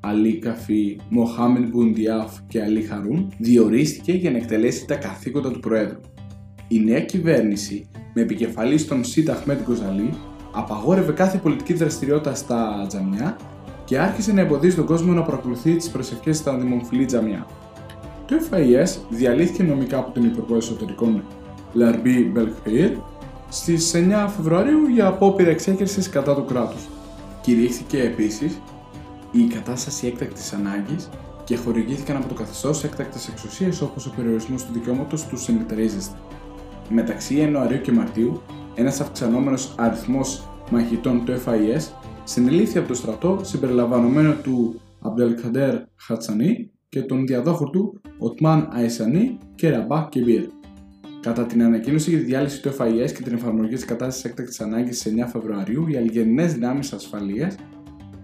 Αλή 0.00 0.38
Καφή, 0.38 1.00
Μοχάμεν 1.08 1.68
Μπουντιάφ 1.68 2.32
και 2.48 2.62
Αλή 2.62 2.82
Χαρούν, 2.82 3.32
διορίστηκε 3.38 4.12
για 4.12 4.30
να 4.30 4.36
εκτελέσει 4.36 4.86
τα 4.86 4.94
καθήκοντα 4.94 5.50
του 5.50 5.60
Προέδρου. 5.60 6.00
Η 6.68 6.80
νέα 6.80 7.00
κυβέρνηση, 7.00 7.90
με 8.14 8.22
επικεφαλής 8.22 8.80
στον 8.80 9.04
Σίτ 9.04 9.30
Αχμέτ 9.30 9.62
Γκοζαλή, 9.62 10.14
απαγόρευε 10.52 11.12
κάθε 11.12 11.38
πολιτική 11.38 11.72
δραστηριότητα 11.72 12.34
στα 12.34 12.84
τζαμιά 12.88 13.36
και 13.84 13.98
άρχισε 13.98 14.32
να 14.32 14.40
εμποδίζει 14.40 14.76
τον 14.76 14.86
κόσμο 14.86 15.12
να 15.12 15.22
παρακολουθεί 15.22 15.76
τις 15.76 15.90
προσευχές 15.90 16.36
στα 16.36 16.58
δημοφιλή 16.58 17.04
τζαμιά. 17.04 17.46
Το 18.26 18.36
FIS 18.50 19.00
διαλύθηκε 19.10 19.62
νομικά 19.62 19.98
από 19.98 20.10
τον 20.10 20.24
Υπουργό 20.24 20.56
Εσωτερικών 20.56 21.22
Λαρμπί 21.72 22.24
Μπελχέιρ 22.24 22.90
στις 23.48 23.92
9 23.94 24.28
Φεβρουαρίου 24.36 24.86
για 24.86 25.06
απόπειρα 25.06 25.50
εξέγερσης 25.50 26.08
κατά 26.08 26.34
του 26.34 26.44
κράτους. 26.44 26.88
Κηρύχθηκε 27.40 28.02
επίσης 28.02 28.60
η 29.30 29.42
κατάσταση 29.44 30.06
έκτακτης 30.06 30.52
ανάγκης 30.52 31.08
και 31.44 31.56
χορηγήθηκαν 31.56 32.16
από 32.16 32.28
το 32.28 32.34
καθεστώς 32.34 32.84
έκτακτη 32.84 33.18
εξουσία 33.30 33.72
όπως 33.82 34.06
ο 34.06 34.12
περιορισμός 34.16 34.64
του 34.64 34.72
δικαιώματος 34.72 35.26
του 35.26 35.36
συνεταιρίζεστε. 35.36 36.16
Μεταξύ 36.88 37.36
Ιανουαρίου 37.36 37.80
και 37.80 37.92
Μαρτίου, 37.92 38.42
ένας 38.74 39.00
αυξανόμενος 39.00 39.74
αριθμός 39.78 40.48
μαχητών 40.70 41.24
του 41.24 41.32
FIS 41.46 41.92
συνελήφθη 42.24 42.78
από 42.78 42.88
το 42.88 42.94
στρατό 42.94 43.40
συμπεριλαμβανομένο 43.42 44.34
του 44.42 44.80
Αμπτελκαντέρ 45.00 45.74
Χατσανί 45.96 46.70
και 46.88 47.02
τον 47.02 47.26
διαδόχο 47.26 47.70
του 47.70 48.00
Οτμάν 48.18 48.68
Αϊσανί 48.72 49.38
και 49.54 49.70
Ραμπά 49.70 50.08
Κεμπίρ. 50.08 50.48
Κατά 51.22 51.46
την 51.46 51.62
ανακοίνωση 51.62 52.10
για 52.10 52.18
τη 52.18 52.24
διάλυση 52.24 52.62
του 52.62 52.68
FIS 52.78 53.12
και 53.12 53.22
την 53.22 53.34
εφαρμογή 53.34 53.74
της 53.74 53.84
κατάστασης 53.84 54.24
έκτακτης 54.24 54.60
ανάγκης 54.60 54.98
στι 54.98 55.14
9 55.18 55.28
Φεβρουαρίου, 55.32 55.88
οι 55.88 55.96
Αλγερινέ 55.96 56.46
δυνάμεις 56.46 56.92
ασφαλείας 56.92 57.54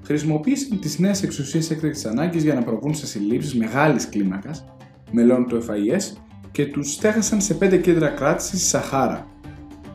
χρησιμοποίησαν 0.05 0.81
τις 0.81 0.99
νέες 0.99 1.23
εξουσίες 1.23 1.71
έκτακτης 1.71 2.05
ανάγκης 2.05 2.43
για 2.43 2.55
να 2.55 2.63
προβούν 2.63 2.95
σε 2.95 3.07
συλλήψεις 3.07 3.55
μεγάλης 3.55 4.09
κλίμακας 4.09 4.65
μελών 5.11 5.47
του 5.47 5.63
FIS 5.63 6.17
και 6.53 6.67
τους 6.67 6.93
στέγασαν 6.93 7.41
σε 7.41 7.55
5 7.61 7.81
κέντρα 7.81 8.09
κράτησης 8.09 8.61
στη 8.61 8.69
Σαχάρα. 8.69 9.27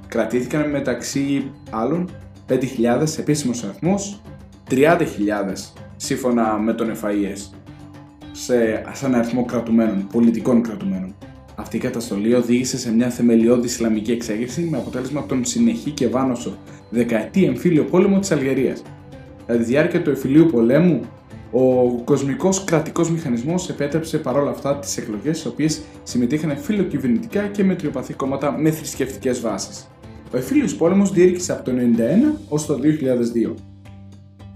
Κρατήθηκαν 0.08 0.70
μεταξύ 0.70 1.52
άλλων 1.70 2.10
5.000 2.48 3.18
επίσημο 3.18 3.54
αριθμό, 3.64 3.96
30.000 4.70 5.06
σύμφωνα 5.96 6.58
με 6.58 6.74
τον 6.74 6.92
FIS 7.02 7.56
σε, 8.32 8.84
σαν 8.94 9.16
αριθμό 9.16 9.46
κρατουμένων, 9.46 10.08
πολιτικών 10.12 10.62
κρατουμένων. 10.62 11.16
Αυτή 11.56 11.78
η 11.78 11.80
καταστολή 11.80 12.34
οδήγησε 12.34 12.78
σε 12.78 12.94
μια 12.94 13.10
θεμελιώδη 13.10 13.66
Ισλαμική 13.66 14.12
εξέγερση 14.12 14.62
με 14.62 14.78
αποτέλεσμα 14.78 15.26
τον 15.26 15.46
συνεχή 15.46 15.92
και 15.92 16.08
βάνωσο 16.08 16.58
δεκαετή 16.90 17.46
εμφύλιο 17.46 17.84
πόλεμο 17.84 18.20
της 18.20 18.32
Αλγερίας. 18.32 18.82
Κατά 19.46 19.60
τη 19.60 19.66
διάρκεια 19.66 20.02
του 20.02 20.10
εμφυλίου 20.10 20.46
πολέμου, 20.46 21.02
ο 21.52 21.92
κοσμικός 22.04 22.64
κρατικός 22.64 23.12
μηχανισμός 23.12 23.70
επέτρεψε 23.70 24.18
παρόλα 24.18 24.50
αυτά 24.50 24.78
τις 24.78 24.98
εκλογές, 24.98 25.38
στις 25.38 25.52
οποίες 25.52 25.82
συμμετείχαν 26.04 26.58
φιλοκυβερνητικά 26.58 27.48
και 27.48 27.64
μετριοπαθή 27.64 28.14
κόμματα 28.14 28.58
με 28.58 28.72
θρησκευτικές 28.72 29.42
βάσεις. 29.42 29.88
Ο 30.34 30.38
εμφύλιος 30.38 30.76
πόλεμος 30.76 31.12
διήρκησε 31.12 31.52
από 31.52 31.64
το 31.64 31.72
1991 31.72 32.40
ως 32.50 32.66
το 32.66 32.80
2002. 33.54 33.54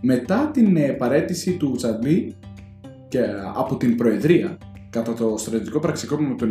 Μετά 0.01 0.49
την 0.53 0.77
ε, 0.77 0.81
παρέτηση 0.81 1.51
του 1.51 1.71
Τσαντλή 1.75 2.35
και 3.07 3.19
από 3.55 3.75
την 3.75 3.95
Προεδρία 3.95 4.57
κατά 4.97 5.13
το 5.13 5.37
στρατιωτικό 5.37 5.79
πραξικόπημα 5.79 6.35
του 6.35 6.45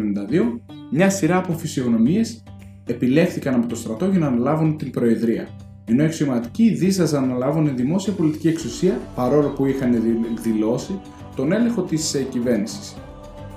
1992, 0.56 0.60
μια 0.90 1.10
σειρά 1.10 1.36
από 1.36 1.52
φυσιογνωμίες 1.52 2.42
επιλέχθηκαν 2.86 3.54
από 3.54 3.66
το 3.66 3.76
στρατό 3.76 4.06
για 4.06 4.18
να 4.18 4.26
αναλάβουν 4.26 4.76
την 4.76 4.90
Προεδρία. 4.90 5.48
Ενώ 5.84 6.02
οι 6.02 6.06
αξιωματικοί 6.06 6.70
δίσταζαν 6.70 7.26
να 7.26 7.34
αναλάβουν 7.34 7.76
δημόσια 7.76 8.12
πολιτική 8.12 8.48
εξουσία 8.48 9.00
παρόλο 9.14 9.48
που 9.48 9.66
είχαν 9.66 9.94
εκδηλώσει 10.32 11.00
τον 11.36 11.52
έλεγχο 11.52 11.82
της 11.82 12.14
ε, 12.14 12.22
κυβέρνησης. 12.22 12.96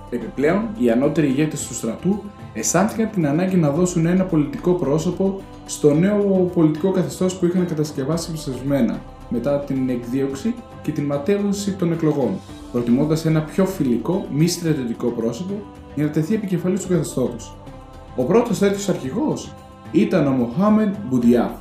Επιπλέον, 0.09 0.69
οι 0.77 0.91
ανώτεροι 0.91 1.27
ηγέτες 1.27 1.67
του 1.67 1.73
στρατού 1.73 2.23
αισθάνθηκαν 2.53 3.09
την 3.09 3.27
ανάγκη 3.27 3.55
να 3.55 3.69
δώσουν 3.69 4.05
ένα 4.05 4.23
πολιτικό 4.23 4.73
πρόσωπο 4.73 5.41
στο 5.65 5.93
νέο 5.93 6.51
πολιτικό 6.53 6.91
καθεστώς 6.91 7.35
που 7.35 7.45
είχαν 7.45 7.65
κατασκευάσει 7.65 8.33
ψευσμένα 8.33 9.01
μετά 9.29 9.59
την 9.59 9.89
εκδίωξη 9.89 10.53
και 10.81 10.91
την 10.91 11.03
ματέωση 11.03 11.71
των 11.71 11.91
εκλογών, 11.91 12.39
προτιμώντας 12.71 13.25
ένα 13.25 13.41
πιο 13.41 13.65
φιλικό, 13.65 14.25
μη 14.31 14.47
στρατιωτικό 14.47 15.07
πρόσωπο 15.07 15.53
για 15.95 16.05
να 16.05 16.09
τεθεί 16.09 16.33
επικεφαλής 16.33 16.81
του 16.81 16.87
καθεστώτος. 16.87 17.57
Ο 18.15 18.23
πρώτος 18.23 18.59
τέτοιος 18.59 18.89
αρχηγός 18.89 19.55
ήταν 19.91 20.27
ο 20.27 20.31
Μοχάμεντ 20.31 20.95
Μπουντιάφ, 21.09 21.51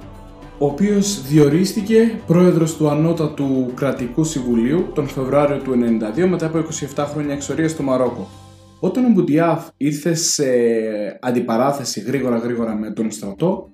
ο 0.58 0.66
οποίος 0.66 1.22
διορίστηκε 1.22 2.20
πρόεδρος 2.26 2.76
του 2.76 2.88
Ανώτατου 2.88 3.70
Κρατικού 3.74 4.24
Συμβουλίου 4.24 4.86
τον 4.94 5.06
Φεβρουάριο 5.06 5.58
του 5.58 5.72
1992 6.16 6.26
μετά 6.26 6.46
από 6.46 6.58
27 6.94 7.04
χρόνια 7.10 7.34
εξορίας 7.34 7.70
στο 7.70 7.82
Μαρόκο. 7.82 8.28
Όταν 8.80 9.04
ο 9.04 9.08
Μπουντιάφ 9.08 9.68
ήρθε 9.76 10.14
σε 10.14 10.44
αντιπαράθεση 11.20 12.00
γρήγορα 12.00 12.36
γρήγορα 12.36 12.74
με 12.74 12.90
τον 12.90 13.10
στρατό, 13.10 13.70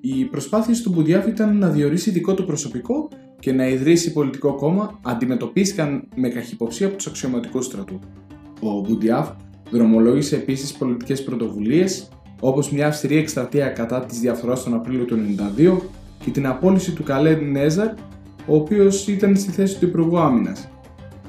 οι 0.00 0.24
προσπάθειες 0.24 0.82
του 0.82 0.90
Μπουντιάφ 0.90 1.26
ήταν 1.26 1.58
να 1.58 1.68
διορίσει 1.68 2.10
δικό 2.10 2.34
του 2.34 2.44
προσωπικό 2.44 3.08
και 3.38 3.52
να 3.52 3.68
ιδρύσει 3.68 4.12
πολιτικό 4.12 4.54
κόμμα 4.54 5.00
αντιμετωπίστηκαν 5.02 6.08
με 6.14 6.28
καχυποψία 6.28 6.86
από 6.86 6.96
τους 6.96 7.06
αξιωματικούς 7.06 7.64
στρατού. 7.64 7.98
Ο 8.60 8.80
Μπουντιάφ 8.80 9.28
δρομολόγησε 9.70 10.36
επίσης 10.36 10.72
πολιτικές 10.72 11.24
πρωτοβουλίες 11.24 12.08
όπως 12.40 12.70
μια 12.70 12.86
αυστηρή 12.86 13.16
εκστρατεία 13.16 13.68
κατά 13.68 14.04
της 14.04 14.18
διαφθοράς 14.18 14.62
τον 14.62 14.74
Απρίλιο 14.74 15.04
του 15.04 15.18
1992 15.56 15.78
και 16.24 16.30
την 16.30 16.46
απόλυση 16.46 16.92
του 16.92 17.02
Καλέντ 17.02 17.42
Νέζαρ, 17.42 17.88
ο 18.46 18.56
οποίος 18.56 19.08
ήταν 19.08 19.36
στη 19.36 19.50
θέση 19.50 19.78
του 19.78 19.86
Υπουργού 19.86 20.18
Άμυνας, 20.18 20.68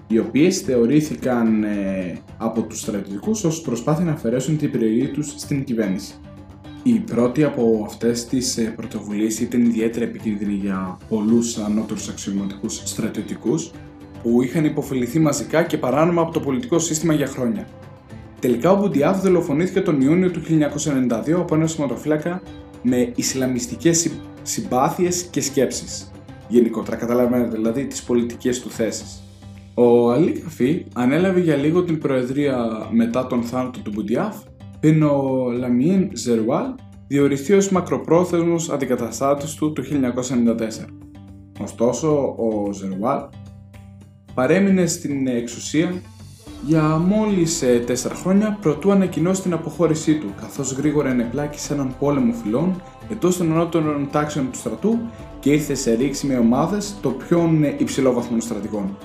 οι 0.08 0.20
οποίες 0.20 0.60
θεωρήθηκαν 0.60 1.64
ε, 1.64 2.20
από 2.38 2.62
τους 2.62 2.80
στρατιωτικούς 2.80 3.44
ως 3.44 3.62
προσπάθεια 3.62 4.06
να 4.06 4.12
αφαιρέσουν 4.12 4.58
την 4.58 4.72
περιοχή 4.72 5.08
τους 5.08 5.34
στην 5.38 5.64
κυβέρνηση. 5.64 6.14
Η 6.88 7.00
πρώτη 7.00 7.44
από 7.44 7.84
αυτές 7.86 8.26
τις 8.26 8.58
ε, 8.58 8.74
πρωτοβουλίες 8.76 9.40
ήταν 9.40 9.62
ιδιαίτερα 9.66 10.06
επικίνδυνη 10.06 10.54
για 10.54 10.98
πολλούς 11.10 11.58
ανώτερους 11.58 12.10
αξιωματικούς 12.10 12.82
στρατιωτικούς 12.86 13.72
που 14.24 14.42
είχαν 14.42 14.66
υποφεληθεί 14.66 15.20
μαζικά 15.20 15.64
και 15.64 15.78
παράνομα 15.78 16.22
από 16.22 16.32
το 16.32 16.40
πολιτικό 16.40 16.80
σύστημα 16.80 17.14
για 17.14 17.28
χρόνια. 17.28 17.68
Τελικά 18.40 18.72
ο 18.72 18.78
Μπουντιάφ 18.78 19.22
δολοφονήθηκε 19.22 19.82
τον 19.82 20.02
Ιούνιο 20.02 20.32
του 20.32 20.42
1992 21.28 21.32
από 21.32 21.56
ένα 21.56 21.68
σωματοφύλακα 21.68 22.42
με 22.82 23.12
ισλαμιστικές 23.16 24.10
συμπάθειες 24.42 25.24
και 25.24 25.42
σκέψεις. 25.42 26.12
Γενικότερα, 26.48 26.98
καταλαβαίνετε 26.98 27.56
δηλαδή 27.56 27.86
τις 27.86 28.04
πολιτικές 28.04 28.60
του 28.60 28.70
θέσεις. 28.70 29.24
Ο 29.74 30.12
Αλή 30.12 30.32
Καφή 30.32 30.86
ανέλαβε 30.94 31.40
για 31.40 31.56
λίγο 31.56 31.84
την 31.84 32.00
προεδρία 32.00 32.88
μετά 32.92 33.28
τον 33.28 33.44
θάνατο 33.44 33.80
του 33.80 33.92
Μπουντιάφ 33.94 34.36
πριν 34.80 35.04
ο 35.04 35.50
Λαμίν 35.52 36.10
Ζερουάλ 36.14 36.74
διοριστεί 37.08 37.54
ως 37.54 37.70
μακροπρόθεσμος 37.70 38.70
αντικαταστάτης 38.70 39.54
του 39.54 39.74
το 39.74 39.84
1994. 39.84 40.86
Ωστόσο, 41.62 42.36
ο 42.38 42.72
Ζερουάλ 42.74 43.20
παρέμεινε 44.34 44.86
στην 44.86 45.28
εξουσία 45.28 46.02
για 46.66 46.82
μόλις 46.98 47.64
4 47.64 47.90
ε, 47.90 47.96
χρόνια 47.96 48.58
προτού 48.62 48.92
ανακοινώσει 48.92 49.42
την 49.42 49.54
αποχώρησή 49.54 50.16
του, 50.16 50.34
καθώς 50.42 50.72
γρήγορα 50.72 51.10
ενεπλάκη 51.10 51.60
σε 51.60 51.74
έναν 51.74 51.96
πόλεμο 52.00 52.34
φυλών 52.34 52.82
εντός 53.12 53.38
των 53.38 53.52
ενότερων 53.52 54.08
τάξεων 54.12 54.52
του 54.52 54.58
στρατού 54.58 55.00
και 55.40 55.52
ήρθε 55.52 55.74
σε 55.76 55.94
ρήξη 55.94 56.28
με 56.28 56.38
ομάδες 56.38 56.96
των 57.02 57.18
πιο 57.18 57.50
υψηλόβαθμων 57.78 58.42
στρατηγών. 58.42 58.98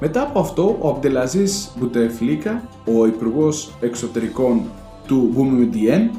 Μετά 0.00 0.22
από 0.22 0.40
αυτό, 0.40 0.78
ο 0.80 0.88
Αμπτελαζής 0.88 1.72
Μπουτεφλίκα, 1.78 2.68
ο 2.98 3.06
υπουργός 3.06 3.72
Εξωτερικών 3.80 4.62
του 5.08 5.30
Μπουμιντιέν 5.32 6.10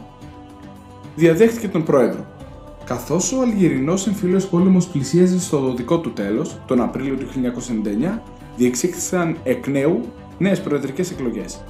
διαδέχτηκε 1.15 1.67
τον 1.67 1.83
πρόεδρο. 1.83 2.25
Καθώς 2.85 3.33
ο 3.33 3.41
Αλγερινός 3.41 4.07
εμφύλιος 4.07 4.47
πόλεμος 4.47 4.87
πλησίαζε 4.87 5.39
στο 5.39 5.73
δικό 5.73 5.99
του 5.99 6.13
τέλος, 6.13 6.59
τον 6.67 6.81
Απρίλιο 6.81 7.15
του 7.15 7.25
1999, 7.25 8.21
διεξήχθησαν 8.57 9.37
εκ 9.43 9.67
νέου 9.67 10.01
νέες 10.37 10.61
προεδρικές 10.61 11.11
εκλογές. 11.11 11.63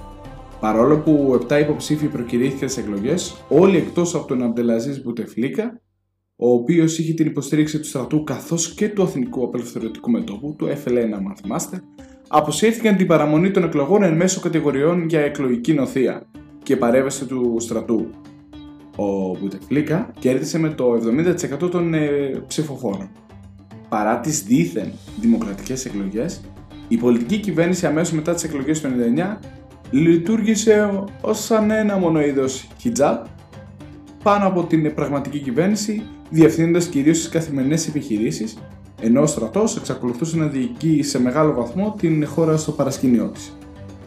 Παρόλο 0.60 0.97
που 0.97 1.39
7 1.47 1.60
υποψήφοι 1.60 2.08
προκηρύχθηκαν 2.08 2.69
στις 2.69 2.84
εκλογές, 2.84 3.43
όλοι 3.49 3.77
εκτός 3.77 4.15
από 4.15 4.27
τον 4.27 4.43
Αμπτελαζής 4.43 5.03
Μπουτεφλίκα, 5.03 5.82
ο 6.36 6.49
οποίος 6.53 6.99
είχε 6.99 7.13
την 7.13 7.25
υποστήριξη 7.25 7.79
του 7.79 7.86
στρατού 7.86 8.23
καθώς 8.23 8.73
και 8.73 8.89
του 8.89 9.03
Αθηνικού 9.03 9.43
Απελευθερωτικού 9.43 10.12
Μετώπου, 10.12 10.55
του 10.58 10.67
FLN, 10.67 11.12
αν 11.13 11.36
θυμάστε, 11.41 11.84
αποσύρθηκαν 12.27 12.95
την 12.95 13.08
παραμονή 13.08 13.51
των 13.51 13.63
εκλογών 13.63 14.03
εν 14.03 14.15
μέσω 14.15 14.39
κατηγοριών 14.39 15.08
για 15.08 15.19
εκλογική 15.19 15.73
νοθεία 15.73 16.29
και 16.69 16.77
παρέμβαση 16.77 17.25
του 17.25 17.55
στρατού. 17.60 18.10
Ο 18.95 19.38
Μπουτεφλίκα 19.39 20.13
κέρδισε 20.19 20.60
με 20.60 20.69
το 20.69 20.86
70% 21.63 21.71
των 21.71 21.93
ε, 21.93 22.08
ψηφοφόρων. 22.47 23.10
Παρά 23.89 24.19
τις 24.19 24.43
δίθεν 24.43 24.91
δημοκρατικές 25.19 25.86
εκλογές, 25.86 26.41
η 26.88 26.97
πολιτική 26.97 27.38
κυβέρνηση 27.38 27.86
αμέσως 27.86 28.13
μετά 28.13 28.34
τις 28.34 28.43
εκλογές 28.43 28.82
του 28.82 28.88
1999 28.88 29.38
λειτουργήσε 29.91 31.03
ως 31.21 31.43
σαν 31.43 31.71
ένα 31.71 31.97
μόνο 31.97 32.21
είδο 32.21 32.45
χιτζάπ 32.77 33.25
πάνω 34.23 34.47
από 34.47 34.63
την 34.63 34.93
πραγματική 34.93 35.39
κυβέρνηση, 35.39 36.03
διευθύνοντας 36.29 36.88
κυρίως 36.88 37.17
τις 37.17 37.29
καθημερινές 37.29 37.88
επιχειρήσεις, 37.88 38.58
ενώ 39.01 39.21
ο 39.21 39.25
στρατός 39.25 39.77
εξακολουθούσε 39.77 40.38
να 40.38 40.45
διοικεί 40.45 41.03
σε 41.03 41.21
μεγάλο 41.21 41.53
βαθμό 41.53 41.95
την 41.99 42.27
χώρα 42.27 42.58
στο 42.58 42.71
παρασκήνιό 42.71 43.27
της. 43.27 43.58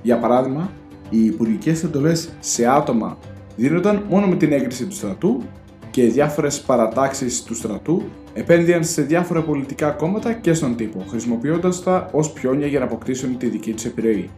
Για 0.03 0.19
παράδειγμα, 0.19 0.71
οι 1.13 1.25
υπουργικές 1.25 1.85
εντολές 1.85 2.29
σε 2.41 2.67
άτομα 2.67 3.19
δίνονταν 3.57 4.05
μόνο 4.09 4.27
με 4.27 4.37
την 4.37 4.53
έγκριση 4.53 4.87
του 4.87 4.95
στρατού 4.95 5.43
και 5.91 6.05
διάφορες 6.05 6.61
παρατάξεις 6.61 7.43
του 7.43 7.55
στρατού 7.55 8.03
επένδυαν 8.35 8.85
σε 8.85 9.03
διάφορα 9.03 9.43
πολιτικά 9.43 9.91
κόμματα 9.91 10.33
και 10.33 10.55
στον 10.55 10.77
τύπο, 10.77 11.05
χρησιμοποιώντας 11.09 11.83
τα 11.83 12.09
ως 12.13 12.33
πιόνια 12.33 12.67
για 12.67 12.79
να 12.79 12.85
αποκτήσουν 12.85 13.39
τη 13.39 13.47
δική 13.47 13.73
τους 13.73 13.85
επιρροή. 13.85 14.31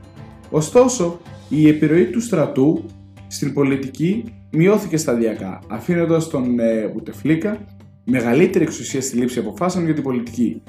Ωστόσο, 0.51 1.21
η 1.49 1.69
επιρροή 1.69 2.05
του 2.05 2.21
στρατού 2.21 2.85
στην 3.27 3.53
πολιτική 3.53 4.25
μειώθηκε 4.51 4.97
σταδιακά, 4.97 5.59
αφήνοντας 5.69 6.29
τον 6.29 6.59
ε, 6.59 6.91
Μπουτεφλίκα 6.93 7.65
μεγαλύτερη 8.05 8.65
εξουσία 8.65 9.01
στη 9.01 9.17
λήψη 9.17 9.39
αποφάσεων 9.39 9.85
για 9.85 9.95
την 9.95 10.03
πολιτική. 10.03 10.63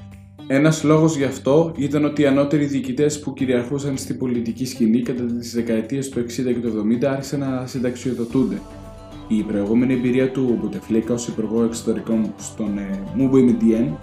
Ένας 0.48 0.84
λόγος 0.84 1.18
γι' 1.18 1.24
αυτό 1.24 1.72
ήταν 1.76 2.06
ότι 2.06 2.22
οι 2.22 2.26
ανώτεροι 2.26 2.66
διοικητές 2.66 3.20
που 3.20 3.34
κυριαρχούσαν 3.34 3.98
στην 3.98 4.18
πολιτική 4.18 4.66
σκηνή 4.66 5.02
κατά 5.02 5.24
τις 5.24 5.54
δεκαετίες 5.54 6.10
του 6.10 6.20
60 6.20 6.24
και 6.28 6.54
του 6.54 6.86
70 7.02 7.06
άρχισαν 7.06 7.40
να 7.40 7.66
συνταξιοδοτούνται. 7.68 8.62
Η 9.28 9.44
προηγούμενη 9.44 9.94
εμπειρία 9.94 10.32
του 10.32 10.58
Μπουτεφλίκα 10.60 11.14
ως 11.14 11.28
υπουργό 11.28 11.64
εξωτερικών 11.64 12.34
στον 12.38 12.78
ε, 12.78 13.00
Μουμπουιμιντιέν 13.16 13.98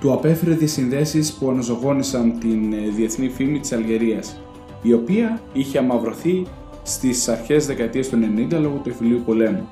του 0.00 0.12
απέφερε 0.12 0.54
διασυνδέσει 0.54 1.38
που 1.38 1.50
αναζωγόνησαν 1.50 2.38
την 2.38 2.72
ε, 2.72 2.88
διεθνή 2.96 3.28
φήμη 3.28 3.60
της 3.60 3.72
Αλγερίας, 3.72 4.40
η 4.82 4.92
οποία 4.92 5.40
είχε 5.52 5.78
αμαυρωθεί 5.78 6.46
στις 6.82 7.28
αρχές 7.28 7.66
δεκαετίας 7.66 8.08
του 8.08 8.18
90 8.50 8.60
λόγω 8.60 8.80
του 8.82 8.88
εφηλίου 8.88 9.22
πολέμου. 9.24 9.68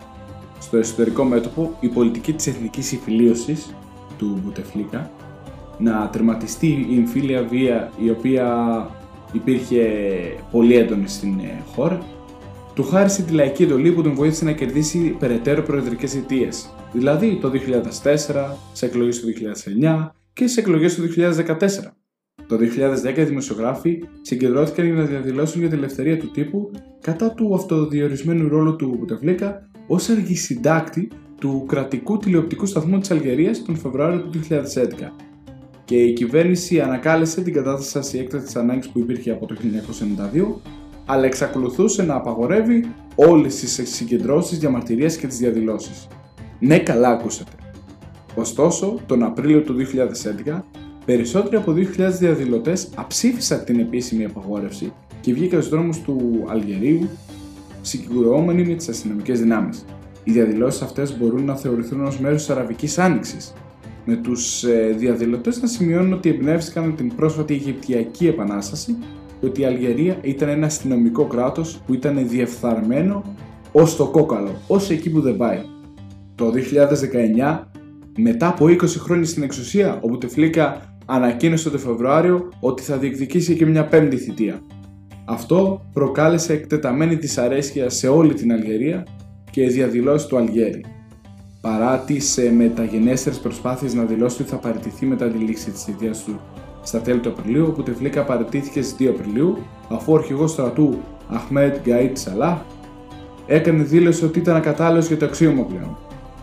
Στο 0.58 0.76
εσωτερικό 0.76 1.24
μέτωπο, 1.24 1.76
η 1.80 1.88
πολιτική 1.88 2.32
της 2.32 2.46
εθνικής 2.46 2.86
συμφιλίωσης 2.86 3.74
του 4.18 4.40
Μπουτεφλίκα 4.44 5.10
να 5.80 6.08
τερματιστεί 6.12 6.86
η 6.90 6.96
εμφύλια 6.96 7.42
βία 7.42 7.92
η 8.04 8.10
οποία 8.10 8.46
υπήρχε 9.32 9.84
πολύ 10.50 10.76
έντονη 10.76 11.08
στην 11.08 11.38
ε, 11.38 11.62
χώρα, 11.74 12.02
του 12.74 12.82
χάρισε 12.82 13.22
τη 13.22 13.32
λαϊκή 13.32 13.62
εντολή 13.62 13.92
που 13.92 14.02
τον 14.02 14.14
βοήθησε 14.14 14.44
να 14.44 14.52
κερδίσει 14.52 15.16
περαιτέρω 15.18 15.62
προεδρικές 15.62 16.14
αιτίες, 16.14 16.74
δηλαδή 16.92 17.38
το 17.40 17.50
2004, 18.02 18.18
σε 18.72 18.86
εκλογές 18.86 19.20
του 19.20 19.26
2009 19.82 20.08
και 20.32 20.46
σε 20.46 20.60
εκλογές 20.60 20.94
του 20.94 21.02
2014. 21.02 21.68
Το 22.46 22.56
2010 23.14 23.18
οι 23.18 23.22
δημοσιογράφοι 23.22 24.02
συγκεντρώθηκαν 24.22 24.86
για 24.86 24.94
να 24.94 25.04
διαδηλώσουν 25.04 25.60
για 25.60 25.68
την 25.68 25.78
ελευθερία 25.78 26.18
του 26.18 26.30
τύπου 26.30 26.70
κατά 27.00 27.30
του 27.30 27.54
αυτοδιορισμένου 27.54 28.48
ρόλου 28.48 28.76
του 28.76 28.96
Μπουτεφλίκα 28.98 29.70
ως 29.86 30.08
αργησυντάκτη 30.08 31.08
του 31.40 31.64
κρατικού 31.68 32.16
τηλεοπτικού 32.16 32.66
σταθμού 32.66 32.98
της 32.98 33.10
Αλγερίας 33.10 33.62
τον 33.62 33.76
Φεβρουάριο 33.76 34.20
του 34.20 34.40
2011. 34.48 35.29
Και 35.90 35.96
η 35.96 36.12
κυβέρνηση 36.12 36.80
ανακάλεσε 36.80 37.40
την 37.40 37.52
κατάσταση 37.52 38.18
έκτακτη 38.18 38.58
ανάγκης 38.58 38.88
που 38.88 38.98
υπήρχε 38.98 39.30
από 39.30 39.46
το 39.46 39.54
1992, 39.54 40.60
αλλά 41.06 41.24
εξακολουθούσε 41.24 42.02
να 42.02 42.14
απαγορεύει 42.14 42.84
όλες 43.14 43.54
τις 43.54 43.80
συγκεντρώσεις, 43.94 44.58
διαμαρτυρίες 44.58 45.16
και 45.16 45.26
τις 45.26 45.38
διαδηλώσεις. 45.38 46.08
Ναι, 46.58 46.78
καλά 46.78 47.08
ακούσατε. 47.08 47.50
Ωστόσο, 48.34 48.98
τον 49.06 49.22
Απρίλιο 49.22 49.60
του 49.60 49.74
2011 49.74 50.64
Περισσότεροι 51.04 51.56
από 51.56 51.72
2.000 51.72 52.18
διαδηλωτές 52.18 52.88
αψήφισαν 52.94 53.64
την 53.64 53.80
επίσημη 53.80 54.24
απαγόρευση 54.24 54.92
και 55.20 55.32
βγήκαν 55.32 55.62
στους 55.62 55.74
δρόμους 55.74 56.00
του 56.00 56.44
Αλγερίου 56.48 57.08
συγκρουόμενοι 57.80 58.64
με 58.64 58.74
τις 58.74 58.88
αστυνομικές 58.88 59.40
δυνάμεις. 59.40 59.84
Οι 60.24 60.32
διαδηλώσεις 60.32 60.82
αυτές 60.82 61.18
μπορούν 61.18 61.44
να 61.44 61.56
θεωρηθούν 61.56 62.04
ως 62.04 62.18
μέρος 62.18 62.38
της 62.38 62.50
Αραβικής 62.50 62.98
Άνοιξης, 62.98 63.52
με 64.04 64.16
τους 64.16 64.64
ε, 64.64 64.94
διαδηλωτές 64.96 65.60
να 65.60 65.68
σημειώνουν 65.68 66.12
ότι 66.12 66.28
εμπνεύστηκαν 66.28 66.94
την 66.96 67.14
πρόσφατη 67.14 67.54
Αιγυπτιακή 67.54 68.26
Επανάσταση 68.26 68.96
και 69.40 69.46
ότι 69.46 69.60
η 69.60 69.64
Αλγερία 69.64 70.18
ήταν 70.22 70.48
ένα 70.48 70.66
αστυνομικό 70.66 71.24
κράτος 71.24 71.80
που 71.86 71.94
ήταν 71.94 72.28
διεφθαρμένο 72.28 73.36
ως 73.72 73.96
το 73.96 74.06
κόκαλο, 74.06 74.50
ως 74.66 74.90
εκεί 74.90 75.10
που 75.10 75.20
δεν 75.20 75.36
πάει. 75.36 75.58
Το 76.34 76.52
2019, 77.44 77.58
μετά 78.16 78.48
από 78.48 78.66
20 78.66 78.86
χρόνια 78.86 79.26
στην 79.26 79.42
εξουσία, 79.42 79.98
ο 80.02 80.08
Μπουτεφλίκα 80.08 80.96
ανακοίνωσε 81.06 81.70
το 81.70 81.78
Φεβρουάριο 81.78 82.48
ότι 82.60 82.82
θα 82.82 82.96
διεκδικήσει 82.96 83.56
και 83.56 83.66
μια 83.66 83.84
πέμπτη 83.84 84.16
θητεία. 84.16 84.60
Αυτό 85.24 85.86
προκάλεσε 85.92 86.52
εκτεταμένη 86.52 87.14
δυσαρέσκεια 87.14 87.90
σε 87.90 88.08
όλη 88.08 88.34
την 88.34 88.52
Αλγερία 88.52 89.06
και 89.50 89.66
διαδηλώσει 89.66 90.28
του 90.28 90.36
Αλγέρι. 90.36 90.84
Παρά 91.60 91.98
τις 91.98 92.38
ε, 92.38 92.50
μεταγενέστερες 92.50 93.38
προσπάθειες 93.38 93.94
να 93.94 94.04
δηλώσει 94.04 94.42
ότι 94.42 94.50
θα 94.50 94.56
παραιτηθεί 94.56 95.06
μετά 95.06 95.28
τη 95.28 95.38
λήξη 95.38 95.70
της 95.70 95.82
θητείας 95.82 96.24
του 96.24 96.40
στα 96.82 97.00
τέλη 97.00 97.18
του 97.18 97.28
Απριλίου, 97.28 97.66
ο 97.66 97.70
Πουτεφλίκα 97.70 98.24
παραιτήθηκε 98.24 98.82
στις 98.82 99.08
2 99.08 99.08
Απριλίου, 99.08 99.58
αφού 99.88 100.12
ο 100.12 100.16
αρχηγός 100.16 100.50
στρατού 100.50 100.98
Αχμέτ 101.28 101.80
Γκαίτ 101.82 102.16
Σαλάχ 102.16 102.58
έκανε 103.46 103.82
δήλωση 103.82 104.24
ότι 104.24 104.38
ήταν 104.38 104.56
ακατάλληλος 104.56 105.06
για 105.06 105.16
το 105.16 105.24
αξίωμα 105.24 105.62
πλέον. 105.62 105.96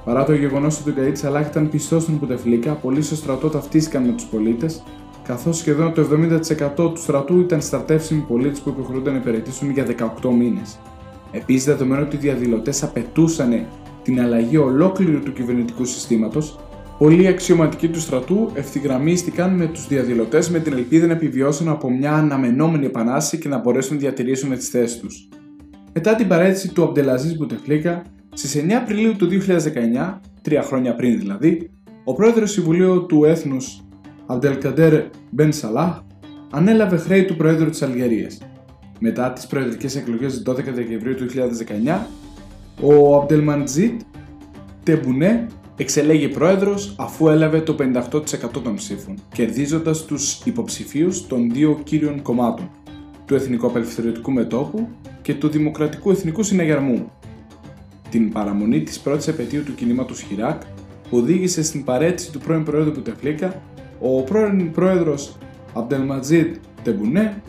Παρά 0.06 0.24
το 0.24 0.34
γεγονός 0.34 0.80
ότι 0.80 0.90
ο 0.90 0.94
Γκαίτ 0.94 1.18
Σαλάχ 1.18 1.48
ήταν 1.48 1.70
πιστός 1.70 2.04
στον 2.04 2.20
Πουτεφλίκα, 2.20 2.74
πολλοί 2.74 3.02
στο 3.02 3.16
στρατό 3.16 3.50
ταυτίστηκαν 3.50 4.04
με 4.04 4.12
τους 4.12 4.26
πολίτες, 4.26 4.84
καθώς 5.24 5.58
σχεδόν 5.58 5.94
το 5.94 6.02
70% 6.02 6.76
του 6.76 7.02
στρατού 7.02 7.40
ήταν 7.40 7.62
στρατεύσιμοι 7.62 8.22
πολίτες 8.28 8.60
που 8.60 8.70
υποχρεούνταν 8.70 9.14
να 9.14 9.20
υπηρετήσουν 9.20 9.70
για 9.70 9.86
18 10.22 10.32
μήνες. 10.32 10.80
Επίσης, 11.32 11.66
δεδομένου 11.66 12.04
ότι 12.06 12.16
οι 12.16 12.20
διαδηλωτές 12.20 12.84
απαιτούσαν 12.84 13.66
την 14.08 14.22
αλλαγή 14.22 14.58
ολόκληρου 14.58 15.20
του 15.20 15.34
κυβερνητικού 15.34 15.86
συστήματος, 15.86 16.60
πολλοί 16.98 17.28
αξιωματικοί 17.28 17.88
του 17.88 18.00
στρατού 18.00 18.50
ευθυγραμμίστηκαν 18.54 19.56
με 19.56 19.66
τους 19.66 19.88
διαδηλωτές 19.88 20.50
με 20.50 20.60
την 20.60 20.74
ελπίδα 20.74 21.08
να 21.08 21.14
επιβιώσουν 21.14 21.68
από 21.68 21.92
μια 21.92 22.14
αναμενόμενη 22.14 22.86
επανάσταση 22.86 23.38
και 23.38 23.48
να 23.48 23.58
μπορέσουν 23.58 23.94
να 23.94 24.02
διατηρήσουν 24.02 24.50
τις 24.50 24.70
θέσεις 24.70 25.00
τους. 25.00 25.30
Μετά 25.94 26.16
την 26.16 26.28
παρέτηση 26.28 26.74
του 26.74 26.84
Αμπτελαζή 26.84 27.36
Μπουτεφλίκα, 27.36 28.02
Στις 28.34 28.56
9 28.56 28.72
Απριλίου 28.72 29.16
του 29.16 29.28
2019, 29.28 30.20
τρία 30.42 30.62
χρόνια 30.62 30.96
πριν 30.96 31.20
δηλαδή, 31.20 31.70
ο 32.04 32.14
πρόεδρος 32.14 32.52
Συμβουλίου 32.52 33.06
του 33.06 33.26
Έθνους 33.26 33.86
Αμπτελκαντέρ 34.26 35.04
Μπεν 35.30 35.54
Σαλάχ 35.54 36.02
ανέλαβε 36.52 36.98
χρέη 36.98 37.26
του 37.26 37.36
Προέδρου 37.36 37.70
της 37.70 37.82
Αλγερίας. 37.82 38.38
Μετά 39.00 39.34
τις 39.34 39.48
προεδρικές 39.48 39.96
εκλογές 39.96 40.44
12 40.46 40.74
Δεκεμβρίου 40.74 41.16
του 41.16 41.26
2019, 41.26 42.08
ο 42.82 43.16
Αμπτελμαντζίτ 43.16 44.02
Τεμπουνέ 44.84 45.48
εξελέγει 45.78 46.28
πρόεδρος 46.28 46.96
αφού 46.98 47.28
έλαβε 47.28 47.62
το 47.62 47.76
58% 47.80 48.22
των 48.64 48.76
ψήφων, 48.76 49.16
κερδίζοντας 49.34 50.06
τους 50.06 50.42
υποψηφίους 50.46 51.28
των 51.28 51.50
δύο 51.52 51.80
κύριων 51.84 52.22
κομμάτων, 52.22 52.70
του 53.26 53.36
Εθνικού 53.36 53.68
Απελευθερωτικού 53.68 54.32
Μετώπου 54.32 54.88
και 55.22 55.34
του 55.34 55.48
Δημοκρατικού 55.48 56.12
Εθνικού 56.12 56.44
Συναγερμού, 56.44 57.12
την 58.10 58.32
παραμονή 58.32 58.84
της 58.84 59.00
πρώτης 59.00 59.28
επαιτίου 59.28 59.64
του 59.64 59.76
κινήματος 59.76 60.22
Χιράκ 60.22 60.62
που 61.10 61.18
οδήγησε 61.18 61.64
στην 61.64 61.84
παρέτηση 61.84 62.32
του 62.32 62.40
πρώην 62.40 62.64
πρόεδρου 62.64 62.92
Πουτεφλίκα, 62.92 63.62
ο 64.00 64.22
πρώην 64.22 64.72
πρόεδρος 64.72 65.38
Αμπτελματζίτ 65.74 66.56
Τεμπουνέ 66.84 67.42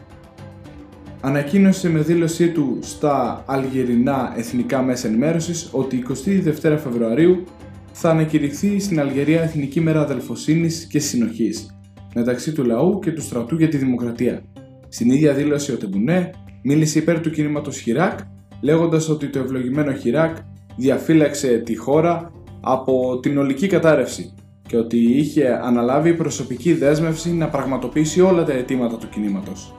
ανακοίνωσε 1.20 1.90
με 1.90 2.00
δήλωσή 2.00 2.48
του 2.48 2.78
στα 2.81 3.44
αλγερινά 3.46 4.35
εθνικά 4.37 4.83
μέσα 4.83 5.09
ενημέρωσης 5.09 5.68
ότι 5.72 6.04
22 6.26 6.52
Φεβρουαρίου 6.62 7.44
θα 7.92 8.11
ανακηρυχθεί 8.11 8.81
στην 8.81 9.00
Αλγερία 9.00 9.42
Εθνική 9.42 9.81
Μέρα 9.81 10.00
Αδελφοσύνης 10.00 10.87
και 10.87 10.98
Συνοχής 10.98 11.78
μεταξύ 12.14 12.52
του 12.52 12.64
λαού 12.64 12.98
και 12.98 13.12
του 13.12 13.22
στρατού 13.22 13.57
για 13.57 13.68
τη 13.68 13.76
δημοκρατία. 13.76 14.42
Στην 14.88 15.11
ίδια 15.11 15.33
δήλωση 15.33 15.72
ο 15.72 15.76
Τεμπουνέ 15.76 16.31
μίλησε 16.62 16.98
υπέρ 16.98 17.20
του 17.20 17.31
κινήματος 17.31 17.78
Χιράκ 17.78 18.18
λέγοντας 18.61 19.09
ότι 19.09 19.28
το 19.28 19.38
ευλογημένο 19.38 19.92
Χιράκ 19.92 20.37
διαφύλαξε 20.76 21.59
τη 21.59 21.76
χώρα 21.76 22.33
από 22.61 23.18
την 23.20 23.38
ολική 23.38 23.66
κατάρρευση 23.66 24.35
και 24.66 24.76
ότι 24.76 24.98
είχε 24.98 25.61
αναλάβει 25.62 26.14
προσωπική 26.14 26.72
δέσμευση 26.74 27.33
να 27.33 27.48
πραγματοποιήσει 27.48 28.20
όλα 28.20 28.44
τα 28.44 28.52
αιτήματα 28.52 28.96
του 28.96 29.09
κινήματος. 29.09 29.72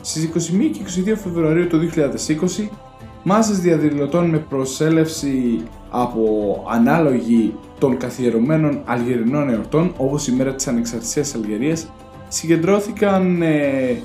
Στις 0.00 0.24
21 0.24 0.70
και 0.72 1.12
22 1.12 1.16
Φεβρουαρίου 1.22 1.66
του 1.66 1.90
2020, 2.60 2.68
μάζες 3.22 3.58
διαδηλωτών 3.58 4.28
με 4.28 4.38
προσέλευση 4.38 5.62
από 5.90 6.22
ανάλογη 6.70 7.54
των 7.78 7.96
καθιερωμένων 7.96 8.82
Αλγερινών 8.84 9.48
εορτών, 9.48 9.94
όπως 9.96 10.26
η 10.26 10.32
μέρα 10.32 10.54
της 10.54 10.66
Ανεξαρτησίας 10.66 11.34
Αλγερίας, 11.34 11.92
συγκεντρώθηκαν 12.28 13.42
ε, 13.42 13.96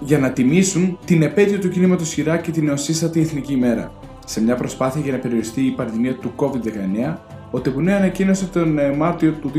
για 0.00 0.18
να 0.18 0.32
τιμήσουν 0.32 0.98
την 1.04 1.22
επέτειο 1.22 1.58
του 1.58 1.68
κινήματος 1.68 2.12
Χιράκ 2.12 2.42
και 2.42 2.50
την 2.50 2.64
νεοσύστατη 2.64 3.20
Εθνική 3.20 3.52
ημέρα. 3.52 3.92
Σε 4.26 4.42
μια 4.42 4.54
προσπάθεια 4.54 5.00
για 5.00 5.12
να 5.12 5.18
περιοριστεί 5.18 5.60
η 5.60 5.70
πανδημία 5.70 6.14
του 6.14 6.32
COVID-19, 6.36 7.16
ο 7.50 7.60
Τεμπουνέ 7.60 7.94
ανακοίνωσε 7.94 8.46
τον 8.46 8.78
ε, 8.78 8.92
Μάρτιο 8.92 9.32
του 9.32 9.50
2020 9.54 9.58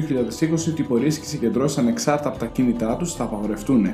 ότι 0.69 0.81
οι 0.81 0.83
πορείες 0.83 1.19
και 1.19 1.25
συγκεντρώσεις 1.25 1.77
ανεξάρτητα 1.77 2.29
από 2.29 2.39
τα 2.39 2.45
κίνητά 2.45 2.95
τους 2.95 3.13
θα 3.13 3.23
απαγορευτούν. 3.23 3.93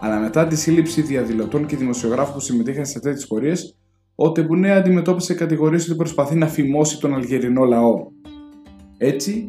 Αλλά 0.00 0.18
μετά 0.18 0.46
τη 0.46 0.56
σύλληψη 0.56 1.02
διαδηλωτών 1.02 1.66
και 1.66 1.76
δημοσιογράφων 1.76 2.34
που 2.34 2.40
συμμετείχαν 2.40 2.86
σε 2.86 3.00
τέτοιες 3.00 3.26
πορείες, 3.26 3.76
ο 4.14 4.32
Τεμπουνέ 4.32 4.72
αντιμετώπισε 4.72 5.34
κατηγορίες 5.34 5.84
ότι 5.88 5.96
προσπαθεί 5.96 6.34
να 6.34 6.46
φημώσει 6.46 7.00
τον 7.00 7.14
Αλγερινό 7.14 7.64
λαό. 7.64 8.06
Έτσι, 8.98 9.48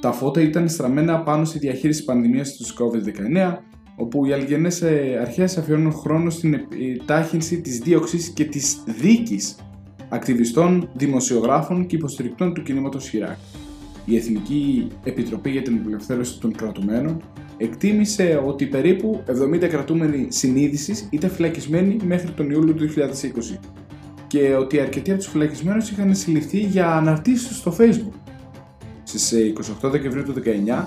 τα 0.00 0.12
φώτα 0.12 0.40
ήταν 0.40 0.68
στραμμένα 0.68 1.22
πάνω 1.22 1.44
στη 1.44 1.58
διαχείριση 1.58 2.04
πανδημίας 2.04 2.56
του 2.56 2.64
COVID-19, 2.64 3.56
όπου 3.96 4.26
οι 4.26 4.32
Αλγερινές 4.32 4.82
ε, 4.82 5.18
αρχές 5.20 5.58
αφιώνουν 5.58 5.92
χρόνο 5.92 6.30
στην 6.30 6.54
επιτάχυνση 6.54 7.60
της 7.60 7.78
δίωξης 7.78 8.28
και 8.28 8.44
της 8.44 8.82
δίκης 8.86 9.56
ακτιβιστών, 10.08 10.90
δημοσιογράφων 10.94 11.86
και 11.86 11.96
υποστηρικτών 11.96 12.54
του 12.54 12.62
κινήματος 12.62 13.08
Χιράκ. 13.08 13.38
Η 14.04 14.16
Εθνική 14.16 14.88
Επιτροπή 15.04 15.50
για 15.50 15.62
την 15.62 15.78
Απελευθέρωση 15.80 16.40
των 16.40 16.52
Κρατουμένων 16.52 17.22
εκτίμησε 17.62 18.42
ότι 18.46 18.66
περίπου 18.66 19.22
70 19.54 19.68
κρατούμενοι 19.68 20.26
συνείδησης 20.28 21.08
ήταν 21.10 21.30
φυλακισμένοι 21.30 21.96
μέχρι 22.04 22.30
τον 22.30 22.50
Ιούλιο 22.50 22.74
του 22.74 22.88
2020 23.54 23.58
και 24.26 24.54
ότι 24.54 24.80
αρκετοί 24.80 25.10
από 25.10 25.20
τους 25.20 25.28
φυλακισμένους 25.28 25.90
είχαν 25.90 26.14
συλληφθεί 26.14 26.58
για 26.58 26.92
αναρτήσεις 26.92 27.56
στο 27.56 27.76
Facebook. 27.78 28.32
Στις 29.02 29.34
28 29.82 29.84
ε, 29.84 29.88
Δεκεμβρίου 29.88 30.22
του 30.22 30.34
2019, 30.76 30.84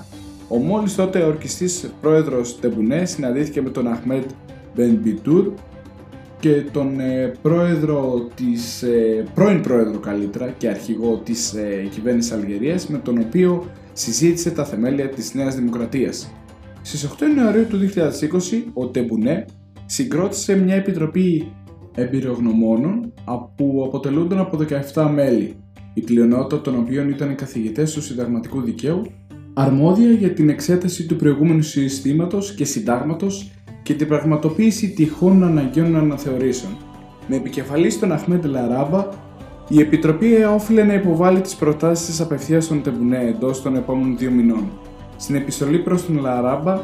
ο 0.47 0.57
μόλις 0.57 0.95
τότε 0.95 1.23
ορκιστής 1.23 1.93
πρόεδρος 2.01 2.59
Τεμπουνέ 2.59 3.05
συναντήθηκε 3.05 3.61
με 3.61 3.69
τον 3.69 3.87
Αχμέτ 3.87 4.29
Μπενμπιτούρ 4.75 5.53
και 6.39 6.63
τον 6.71 6.99
ε, 6.99 7.33
πρόεδρο 7.41 8.29
της, 8.35 8.83
ε, 8.83 9.25
πρώην 9.33 9.61
πρόεδρο 9.61 9.99
καλύτερα 9.99 10.53
και 10.57 10.67
αρχηγό 10.67 11.21
της 11.23 11.53
ε, 11.53 11.87
κυβέρνησης 11.91 12.31
Αλγερίας 12.31 12.87
με 12.87 12.97
τον 12.97 13.17
οποίο 13.17 13.69
συζήτησε 13.93 14.51
τα 14.51 14.65
θεμέλια 14.65 15.09
της 15.09 15.33
Νέας 15.33 15.55
Δημοκρατίας. 15.55 16.31
Στις 16.85 17.09
8 17.19 17.21
Ιανουαρίου 17.21 17.67
του 17.67 17.79
2020 17.79 18.63
ο 18.73 18.87
Τεμπουνέ 18.87 19.45
συγκρότησε 19.85 20.55
μια 20.55 20.75
επιτροπή 20.75 21.51
εμπειρογνωμόνων 21.95 23.13
που 23.55 23.83
αποτελούνταν 23.85 24.39
από 24.39 24.59
17 24.93 25.09
μέλη, 25.13 25.55
η 25.93 26.01
πλειονότητα 26.01 26.61
των 26.61 26.75
οποίων 26.77 27.09
ήταν 27.09 27.31
οι 27.31 27.35
καθηγητές 27.35 27.93
του 27.93 28.01
συνταγματικού 28.01 28.61
δικαίου, 28.61 29.01
αρμόδια 29.53 30.11
για 30.11 30.33
την 30.33 30.49
εξέταση 30.49 31.05
του 31.05 31.15
προηγούμενου 31.15 31.61
συστήματος 31.61 32.53
και 32.53 32.65
συντάγματος 32.65 33.51
και 33.83 33.93
την 33.93 34.07
πραγματοποίηση 34.07 34.89
τυχόν 34.89 35.43
αναγκαίων 35.43 35.95
αναθεωρήσεων. 35.95 36.77
Με 37.27 37.35
επικεφαλής 37.35 37.99
τον 37.99 38.11
Αχμέντ 38.11 38.45
Λαράμπα, 38.45 39.07
η 39.67 39.79
Επιτροπή 39.79 40.43
όφιλε 40.43 40.83
να 40.83 40.93
υποβάλει 40.93 41.41
τις 41.41 41.55
προτάσεις 41.55 42.05
της 42.05 42.21
απευθείας 42.21 42.65
στον 42.65 42.81
Τεμπουνέ 42.81 43.27
εντός 43.27 43.61
των 43.61 43.75
επόμενων 43.75 44.17
δύο 44.17 44.31
μηνών. 44.31 44.71
Στην 45.23 45.35
επιστολή 45.35 45.79
προς 45.79 46.05
τον 46.05 46.19
Λαράμπα, 46.19 46.81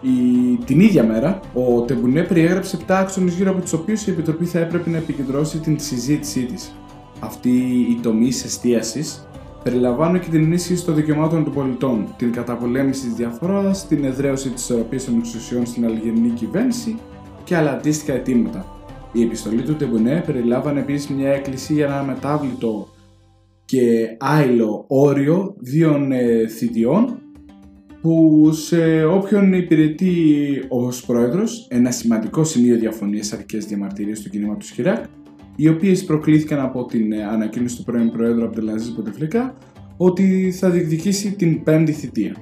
η... 0.00 0.56
την 0.64 0.80
ίδια 0.80 1.04
μέρα, 1.04 1.40
ο 1.54 1.80
Τεμπουνέ 1.80 2.22
περιέγραψε 2.22 2.78
7 2.86 2.92
άξονε 2.92 3.30
γύρω 3.30 3.50
από 3.50 3.60
τους 3.60 3.72
οποίους 3.72 4.06
η 4.06 4.10
Επιτροπή 4.10 4.44
θα 4.44 4.58
έπρεπε 4.58 4.90
να 4.90 4.96
επικεντρώσει 4.96 5.58
την 5.58 5.78
συζήτησή 5.80 6.44
της. 6.44 6.72
Αυτή 7.20 7.50
η 7.90 7.98
τομή 8.02 8.28
εστίασης 8.28 9.28
περιλαμβάνουν 9.62 10.20
και 10.20 10.28
την 10.30 10.42
ενίσχυση 10.42 10.84
των 10.84 10.94
δικαιωμάτων 10.94 11.44
των 11.44 11.52
πολιτών, 11.52 12.14
την 12.16 12.32
καταπολέμηση 12.32 13.06
της 13.06 13.14
διαφορά, 13.14 13.70
την 13.88 14.04
εδραίωση 14.04 14.50
της 14.50 14.62
ισορροπίας 14.62 15.04
των 15.04 15.18
εξουσιών 15.18 15.66
στην 15.66 15.84
Αλγερινή 15.84 16.28
κυβέρνηση 16.28 16.98
και 17.44 17.56
άλλα 17.56 17.72
αντίστοιχα 17.72 18.12
αιτήματα. 18.12 18.66
Η 19.12 19.22
επιστολή 19.22 19.62
του 19.62 19.74
Τεμπουνέ 19.74 20.22
περιλάμβανε 20.26 20.80
επίσης 20.80 21.08
μια 21.08 21.30
έκκληση 21.30 21.72
για 21.72 21.86
ένα 21.86 22.02
μετάβλητο 22.02 22.88
και 23.64 24.16
άειλο 24.18 24.84
όριο 24.88 25.54
δύο 25.58 26.08
ε, 26.10 26.48
θητιών 26.48 27.21
που 28.02 28.48
σε 28.52 29.04
όποιον 29.04 29.52
υπηρετεί 29.52 30.14
ως 30.68 31.04
πρόεδρος, 31.06 31.66
ένα 31.70 31.90
σημαντικό 31.90 32.44
σημείο 32.44 32.78
διαφωνίας 32.78 33.32
αρχικέ 33.32 33.58
διαμαρτυρίες 33.58 34.20
του 34.20 34.30
κινήματο 34.30 34.66
Χιράκ, 34.66 35.04
οι 35.56 35.68
οποίες 35.68 36.04
προκλήθηκαν 36.04 36.60
από 36.60 36.84
την 36.84 37.12
ε, 37.12 37.24
ανακοίνωση 37.24 37.76
του 37.76 37.84
πρώην 37.84 38.10
Προέδρου 38.10 38.44
Αμπτελαζής 38.44 38.92
Ποτεφλικά 38.92 39.54
ότι 39.96 40.52
θα 40.58 40.70
διεκδικήσει 40.70 41.32
την 41.32 41.62
πέμπτη 41.62 41.92
θητεία. 41.92 42.36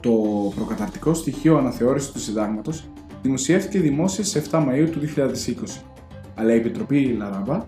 Το 0.00 0.12
προκαταρτικό 0.54 1.14
στοιχείο 1.14 1.56
αναθεώρησης 1.56 2.10
του 2.10 2.18
συντάγματος 2.18 2.84
δημοσιεύτηκε 3.22 3.80
δημόσια 3.80 4.24
σε 4.24 4.42
7 4.50 4.58
Μαΐου 4.58 4.88
του 4.90 5.00
2020, 5.16 5.82
αλλά 6.34 6.54
η 6.54 6.56
Επιτροπή 6.56 7.14
Λαραμπά, 7.18 7.66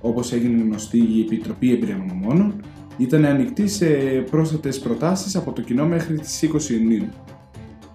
όπως 0.00 0.32
έγινε 0.32 0.62
γνωστή 0.62 0.98
η 0.98 1.20
Επιτροπή 1.20 1.72
Εμπειρογνωμόνων, 1.72 2.54
ήταν 2.98 3.24
ανοιχτή 3.24 3.68
σε 3.68 3.86
πρόσθετες 4.30 4.78
προτάσεις 4.78 5.36
από 5.36 5.52
το 5.52 5.62
κοινό 5.62 5.86
μέχρι 5.86 6.18
τις 6.18 6.42
20 6.42 6.70
Ιουνίου. 6.70 7.08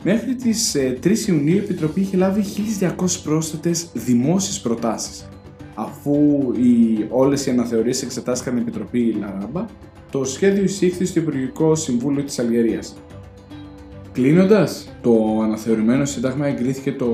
Μέχρι 0.04 0.36
τις 0.36 0.76
3 0.76 1.06
ε, 1.06 1.32
Ιουνίου 1.32 1.56
η 1.56 1.58
Επιτροπή 1.58 2.02
είχε 2.02 2.18
λάβει 2.18 2.44
1.200 2.80 2.90
πρόσθετες 3.24 3.88
δημόσιες 3.94 4.60
προτάσεις, 4.60 5.28
αφού 5.76 6.16
οι, 6.56 7.06
όλες 7.10 7.46
οι 7.46 7.50
αναθεωρήσεις 7.50 8.04
εξετάστηκαν 8.04 8.54
στην 8.54 8.68
Επιτροπή 8.68 9.16
Λαράμπα, 9.20 9.66
το 10.12 10.24
σχέδιο 10.24 10.64
εισήχθη 10.64 11.06
στο 11.06 11.20
Υπουργικό 11.20 11.76
Συμβούλιο 11.76 12.24
της 12.24 12.40
Αλγερίας. 12.40 12.96
Κλείνοντας, 14.12 14.96
το 15.02 15.40
αναθεωρημένο 15.44 16.06
σύνταγμα 16.06 16.48
εγκρίθηκε 16.48 16.92
το, 16.92 17.08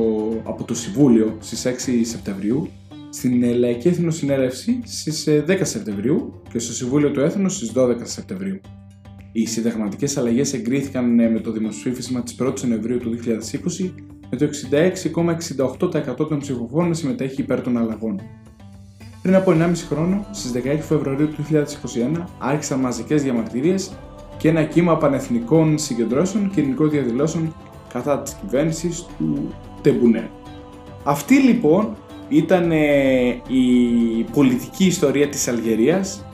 από 0.44 0.64
το 0.64 0.74
Συμβούλιο 0.74 1.38
στις 1.40 1.66
6 1.66 2.06
Σεπτεμβρίου, 2.06 2.70
στην 3.10 3.44
Λαϊκή 3.58 3.88
Εθνοσυνέλευση 3.88 4.80
στις 4.84 5.28
10 5.28 5.50
ε, 5.50 5.64
Σεπτεμβρίου 5.64 6.42
και 6.52 6.60
στο 6.60 6.74
Συμβούλιο 6.74 7.12
του 7.12 7.20
Έθνους 7.20 7.56
στις 7.56 7.72
12 7.76 7.96
Σεπτεμβρίου. 8.04 8.60
Οι 9.32 9.46
συνταγματικές 9.46 10.18
αλλαγές 10.18 10.54
εγκρίθηκαν 10.54 11.20
ε, 11.20 11.30
με 11.30 11.40
το 11.40 11.52
δημοψήφισμα 11.52 12.24
της 12.24 12.36
1η 12.40 12.62
Νοεμβρίου 12.68 12.98
του 12.98 13.20
2020 13.82 13.92
με 14.30 14.38
το 14.38 14.48
66,68% 16.20 16.28
των 16.28 16.40
ψηφοφόρων 16.40 16.88
να 16.88 16.94
συμμετέχει 16.94 17.42
υπέρ 17.42 17.62
των 17.62 17.78
αλλαγών. 17.78 18.22
Πριν 19.22 19.36
από 19.36 19.52
1,5 19.52 19.72
χρόνο, 19.90 20.28
στις 20.32 20.52
16 20.56 20.78
Φεβρουαρίου 20.80 21.28
του 21.28 21.46
2021, 22.16 22.24
άρχισαν 22.40 22.80
μαζικές 22.80 23.24
διαμαρτυρίες 23.24 23.92
και 24.38 24.50
ένα 24.50 24.64
κύμα 24.64 24.98
πανεθνικών 24.98 25.78
συγκεντρώσεων 25.78 26.50
και 26.50 26.60
ελληνικών 26.60 26.90
διαδηλώσεων 26.90 27.56
κατά 27.94 28.22
της 28.22 28.34
κυβέρνησης 28.34 29.06
του 29.18 29.54
Τεμπουνέ. 29.82 30.30
Αυτή 31.04 31.36
λοιπόν 31.36 31.98
ήταν 32.30 32.72
η 33.48 34.24
πολιτική 34.34 34.86
ιστορία 34.86 35.28
της 35.28 35.48
Αλγερίας. 35.48 36.26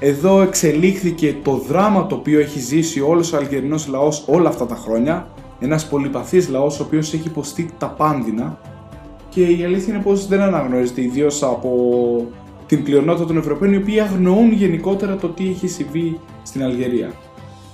Εδώ 0.00 0.42
εξελίχθηκε 0.42 1.36
το 1.42 1.56
δράμα 1.56 2.06
το 2.06 2.14
οποίο 2.14 2.40
έχει 2.40 2.58
ζήσει 2.58 3.00
όλος 3.00 3.32
ο 3.32 3.36
αλγερινός 3.36 3.86
λαός 3.86 4.24
όλα 4.26 4.48
αυτά 4.48 4.66
τα 4.66 4.74
χρόνια. 4.74 5.28
Ένας 5.60 5.88
πολυπαθής 5.88 6.48
λαός 6.48 6.80
ο 6.80 6.82
οποίος 6.82 7.14
έχει 7.14 7.28
υποστεί 7.28 7.70
τα 7.78 7.86
πάνδυνα 7.86 8.58
και 9.28 9.42
η 9.42 9.64
αλήθεια 9.64 9.94
είναι 9.94 10.02
πως 10.02 10.26
δεν 10.26 10.40
αναγνωρίζεται 10.40 11.02
ιδίως 11.02 11.42
από 11.42 12.26
την 12.66 12.82
πλειονότητα 12.82 13.26
των 13.26 13.36
Ευρωπαίων 13.36 13.72
οι 13.72 13.76
οποίοι 13.76 14.00
αγνοούν 14.00 14.52
γενικότερα 14.52 15.16
το 15.16 15.28
τι 15.28 15.48
έχει 15.48 15.68
συμβεί 15.68 16.20
στην 16.42 16.62
Αλγερία. 16.62 17.12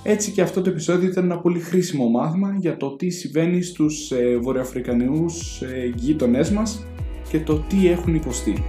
Έτσι 0.03 0.31
και 0.31 0.41
αυτό 0.41 0.61
το 0.61 0.69
επεισόδιο 0.69 1.09
ήταν 1.09 1.23
ένα 1.23 1.37
πολύ 1.37 1.59
χρήσιμο 1.59 2.07
μάθημα 2.09 2.55
για 2.59 2.77
το 2.77 2.95
τι 2.95 3.09
συμβαίνει 3.09 3.61
στους 3.61 4.11
ε, 4.11 4.37
βορειοαφρικανιούς 4.41 5.61
ε, 5.61 5.91
γείτονές 5.95 6.51
μας 6.51 6.85
και 7.29 7.39
το 7.39 7.55
τι 7.55 7.89
έχουν 7.89 8.15
υποστεί. 8.15 8.63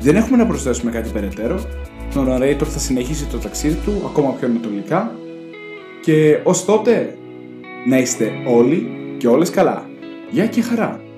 Δεν 0.00 0.16
έχουμε 0.16 0.36
να 0.36 0.46
προσθέσουμε 0.46 0.90
κάτι 0.90 1.10
περαιτέρω. 1.10 1.60
Το 2.14 2.24
narrator 2.28 2.64
θα 2.64 2.78
συνεχίσει 2.78 3.26
το 3.26 3.38
ταξίδι 3.38 3.74
του 3.74 4.02
ακόμα 4.06 4.30
πιο 4.32 4.48
ανατολικά 4.48 5.14
και 6.02 6.40
ως 6.44 6.64
τότε 6.64 7.16
να 7.86 7.98
είστε 7.98 8.32
όλοι 8.48 8.90
και 9.18 9.28
όλες 9.28 9.50
καλά. 9.50 9.88
Γεια 10.30 10.46
και 10.46 10.62
χαρά! 10.62 11.09